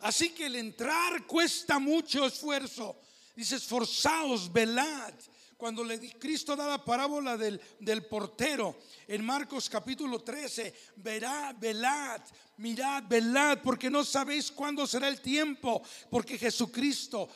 Así 0.00 0.34
que 0.34 0.44
el 0.44 0.56
entrar 0.56 1.26
cuesta 1.26 1.78
mucho 1.78 2.26
esfuerzo. 2.26 3.00
Dice, 3.34 3.56
esforzaos, 3.56 4.52
velad. 4.52 5.14
Cuando 5.56 5.84
le, 5.84 5.98
Cristo 6.18 6.56
da 6.56 6.66
la 6.66 6.84
parábola 6.84 7.36
del, 7.36 7.60
del 7.80 8.06
portero 8.06 8.78
en 9.06 9.24
Marcos 9.24 9.68
capítulo 9.70 10.20
13, 10.20 10.74
verá, 10.96 11.52
velad, 11.52 12.20
mirad, 12.58 13.04
velad, 13.08 13.58
porque 13.62 13.88
no 13.88 14.04
sabéis 14.04 14.50
cuándo 14.50 14.86
será 14.86 15.08
el 15.08 15.20
tiempo, 15.20 15.82
porque 16.10 16.38
Jesucristo 16.38 17.28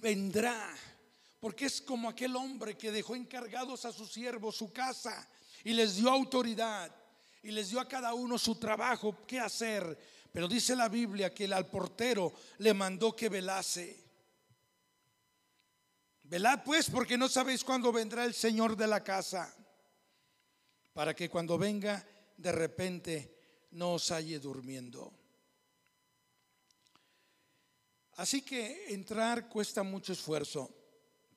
vendrá 0.00 0.74
porque 1.40 1.64
es 1.64 1.80
como 1.80 2.08
aquel 2.08 2.36
hombre 2.36 2.76
que 2.76 2.92
dejó 2.92 3.16
encargados 3.16 3.86
a 3.86 3.92
sus 3.92 4.12
siervos 4.12 4.56
su 4.56 4.72
casa 4.72 5.26
y 5.64 5.72
les 5.72 5.96
dio 5.96 6.10
autoridad 6.10 6.94
y 7.42 7.50
les 7.50 7.70
dio 7.70 7.80
a 7.80 7.88
cada 7.88 8.12
uno 8.12 8.38
su 8.38 8.56
trabajo, 8.56 9.24
qué 9.26 9.40
hacer. 9.40 9.98
Pero 10.30 10.46
dice 10.46 10.76
la 10.76 10.88
Biblia 10.88 11.32
que 11.32 11.44
el 11.44 11.54
al 11.54 11.66
portero 11.66 12.34
le 12.58 12.74
mandó 12.74 13.16
que 13.16 13.30
velase. 13.30 14.09
Velad 16.30 16.62
pues 16.64 16.88
porque 16.88 17.18
no 17.18 17.28
sabéis 17.28 17.64
cuándo 17.64 17.90
vendrá 17.90 18.24
el 18.24 18.34
Señor 18.34 18.76
de 18.76 18.86
la 18.86 19.02
casa, 19.02 19.52
para 20.92 21.12
que 21.12 21.28
cuando 21.28 21.58
venga 21.58 22.06
de 22.36 22.52
repente 22.52 23.66
no 23.72 23.94
os 23.94 24.12
halle 24.12 24.38
durmiendo. 24.38 25.12
Así 28.12 28.42
que 28.42 28.94
entrar 28.94 29.48
cuesta 29.48 29.82
mucho 29.82 30.12
esfuerzo. 30.12 30.72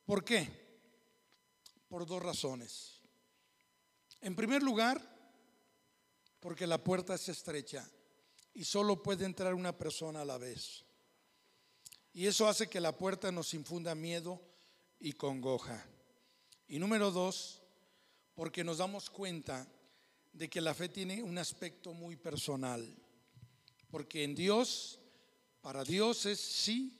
¿Por 0.04 0.24
qué? 0.24 0.48
Por 1.88 2.06
dos 2.06 2.22
razones. 2.22 3.00
En 4.20 4.36
primer 4.36 4.62
lugar, 4.62 5.02
porque 6.38 6.68
la 6.68 6.78
puerta 6.78 7.14
es 7.14 7.28
estrecha 7.28 7.84
y 8.52 8.62
solo 8.62 9.02
puede 9.02 9.24
entrar 9.24 9.54
una 9.54 9.76
persona 9.76 10.20
a 10.20 10.24
la 10.24 10.38
vez. 10.38 10.84
Y 12.12 12.28
eso 12.28 12.46
hace 12.46 12.68
que 12.68 12.80
la 12.80 12.96
puerta 12.96 13.32
nos 13.32 13.54
infunda 13.54 13.96
miedo 13.96 14.53
y 15.04 15.12
congoja. 15.12 15.86
Y 16.66 16.78
número 16.78 17.10
dos, 17.10 17.60
porque 18.34 18.64
nos 18.64 18.78
damos 18.78 19.10
cuenta 19.10 19.68
de 20.32 20.48
que 20.48 20.62
la 20.62 20.72
fe 20.72 20.88
tiene 20.88 21.22
un 21.22 21.36
aspecto 21.36 21.92
muy 21.92 22.16
personal. 22.16 22.82
Porque 23.90 24.24
en 24.24 24.34
Dios, 24.34 24.98
para 25.60 25.84
Dios 25.84 26.24
es 26.24 26.40
sí 26.40 26.98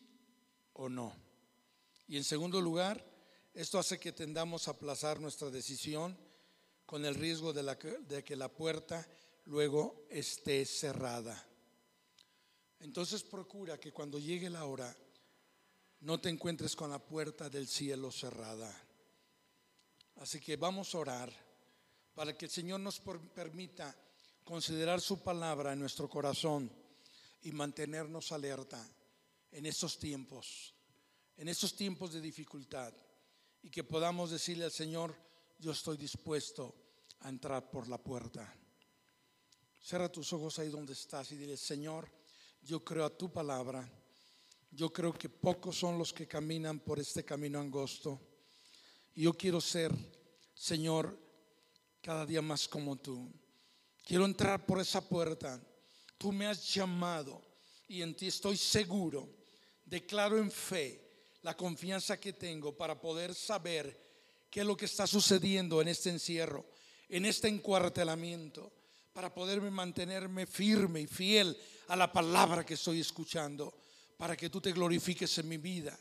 o 0.75 0.91
no. 0.91 1.17
Y 2.07 2.19
en 2.19 2.25
segundo 2.25 2.61
lugar, 2.61 3.03
esto 3.55 3.79
hace 3.79 3.99
que 3.99 4.13
tendamos 4.13 4.69
a 4.69 4.73
aplazar 4.73 5.19
nuestra 5.19 5.49
decisión 5.49 6.15
con 6.85 7.07
el 7.07 7.15
riesgo 7.15 7.55
de, 7.55 7.63
de 8.07 8.23
que 8.23 8.37
la 8.37 8.53
puerta 8.53 9.09
luego 9.47 10.05
esté 10.11 10.67
cerrada. 10.67 11.43
Entonces 12.81 13.23
procura 13.23 13.81
que 13.81 13.93
cuando 13.93 14.19
llegue 14.19 14.51
la 14.51 14.67
hora 14.67 14.95
no 16.05 16.21
te 16.21 16.29
encuentres 16.29 16.77
con 16.77 16.91
la 16.91 16.99
puerta 16.99 17.49
del 17.49 17.67
cielo 17.67 18.13
cerrada. 18.13 18.71
Así 20.17 20.39
que 20.39 20.57
vamos 20.57 20.95
a 20.95 20.99
orar 20.99 21.33
para 22.15 22.37
que 22.37 22.45
el 22.45 22.51
Señor 22.51 22.81
nos 22.81 23.01
permita 23.35 23.97
considerar 24.45 25.01
su 25.01 25.23
palabra 25.23 25.73
en 25.73 25.81
nuestro 25.81 26.07
corazón 26.09 26.71
y 27.41 27.53
mantenernos 27.53 28.33
alerta 28.33 28.87
en 29.51 29.65
estos 29.65 29.99
tiempos, 29.99 30.75
en 31.39 31.49
estos 31.49 31.75
tiempos 31.75 32.13
de 32.13 32.21
dificultad 32.21 32.93
y 33.63 33.71
que 33.71 33.83
podamos 33.83 34.31
decirle 34.31 34.67
al 34.67 34.73
Señor, 34.73 35.17
yo 35.59 35.73
estoy 35.73 35.97
dispuesto 35.97 36.75
a 37.21 37.31
entrar 37.31 37.71
por 37.71 37.89
la 37.89 37.97
puerta. 37.97 38.55
Cierra 39.83 40.13
tus 40.13 40.31
ojos 40.35 40.59
ahí 40.59 40.69
donde 40.69 40.93
estás 40.93 41.33
y 41.33 41.37
dile, 41.37 41.57
Señor, 41.57 42.11
yo 42.61 42.85
creo 42.85 43.07
a 43.07 43.17
tu 43.17 43.33
palabra. 43.33 43.91
Yo 44.75 44.93
creo 44.93 45.13
que 45.13 45.29
pocos 45.29 45.77
son 45.79 45.99
los 45.99 46.13
que 46.13 46.27
caminan 46.27 46.81
por 46.81 46.99
este 46.99 47.25
camino 47.25 47.61
angosto. 47.61 48.21
Yo 49.15 49.33
quiero 49.35 49.61
ser, 49.61 49.95
Señor, 50.53 51.17
cada 52.01 52.27
día 52.27 52.43
más 52.43 52.67
como 52.67 52.97
tú. 52.97 53.33
Quiero 54.05 54.25
entrar 54.25 54.67
por 54.67 54.81
esa 54.81 55.01
puerta. 55.01 55.63
Tú 56.19 56.33
me 56.33 56.49
has 56.49 56.75
llamado 56.75 57.41
y 57.87 58.03
en 58.03 58.17
ti 58.17 58.27
estoy 58.27 58.57
seguro. 58.57 59.29
Declaro 59.85 60.39
en 60.39 60.51
fe 60.51 61.01
la 61.43 61.57
confianza 61.57 62.19
que 62.19 62.33
tengo 62.33 62.77
para 62.77 63.01
poder 63.01 63.33
saber 63.33 63.97
qué 64.51 64.61
es 64.61 64.67
lo 64.67 64.77
que 64.77 64.87
está 64.87 65.07
sucediendo 65.07 65.81
en 65.81 65.87
este 65.87 66.11
encierro, 66.11 66.67
en 67.09 67.27
este 67.27 67.47
encuartelamiento 67.47 68.73
para 69.13 69.33
poderme 69.33 69.71
mantenerme 69.71 70.47
firme 70.47 71.03
y 71.03 71.07
fiel 71.07 71.57
a 71.87 71.95
la 71.95 72.13
palabra 72.13 72.67
que 72.67 72.75
estoy 72.75 72.99
escuchando, 72.99 73.73
para 74.17 74.37
que 74.37 74.51
tú 74.51 74.61
te 74.61 74.73
glorifiques 74.73 75.39
en 75.39 75.49
mi 75.49 75.57
vida 75.57 75.99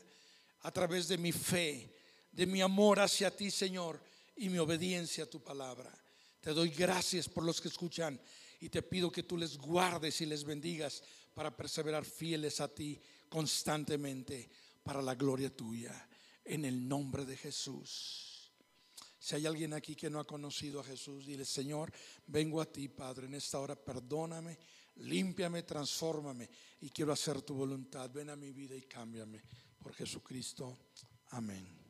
a 0.60 0.70
través 0.70 1.08
de 1.08 1.18
mi 1.18 1.32
fe, 1.32 1.94
de 2.32 2.46
mi 2.46 2.60
amor 2.60 3.00
hacia 3.00 3.34
ti, 3.34 3.50
Señor, 3.50 4.00
y 4.36 4.48
mi 4.48 4.58
obediencia 4.58 5.24
a 5.24 5.30
tu 5.30 5.42
palabra. 5.42 5.92
Te 6.40 6.52
doy 6.52 6.70
gracias 6.70 7.28
por 7.28 7.44
los 7.44 7.60
que 7.60 7.68
escuchan 7.68 8.20
y 8.60 8.68
te 8.68 8.82
pido 8.82 9.10
que 9.10 9.22
tú 9.22 9.36
les 9.36 9.56
guardes 9.56 10.20
y 10.20 10.26
les 10.26 10.44
bendigas 10.44 11.02
para 11.34 11.54
perseverar 11.56 12.04
fieles 12.04 12.60
a 12.60 12.68
ti 12.68 13.00
constantemente 13.28 14.50
para 14.82 15.02
la 15.02 15.14
gloria 15.14 15.54
tuya. 15.54 16.08
En 16.44 16.64
el 16.64 16.86
nombre 16.86 17.24
de 17.24 17.36
Jesús. 17.36 18.52
Si 19.18 19.34
hay 19.34 19.46
alguien 19.46 19.72
aquí 19.72 19.96
que 19.96 20.10
no 20.10 20.20
ha 20.20 20.26
conocido 20.26 20.80
a 20.80 20.84
Jesús, 20.84 21.24
dile, 21.24 21.46
Señor, 21.46 21.90
vengo 22.26 22.60
a 22.60 22.70
ti, 22.70 22.88
Padre, 22.88 23.26
en 23.26 23.34
esta 23.34 23.58
hora, 23.58 23.74
perdóname, 23.74 24.58
límpiame, 24.96 25.62
transfórmame 25.62 26.48
y 26.80 26.90
quiero 26.90 27.12
hacer 27.12 27.42
tu 27.42 27.54
voluntad. 27.54 28.10
Ven 28.10 28.30
a 28.30 28.36
mi 28.36 28.52
vida 28.52 28.74
y 28.74 28.82
cámbiame 28.82 29.42
por 29.78 29.92
Jesucristo. 29.94 30.78
Amén. 31.30 31.83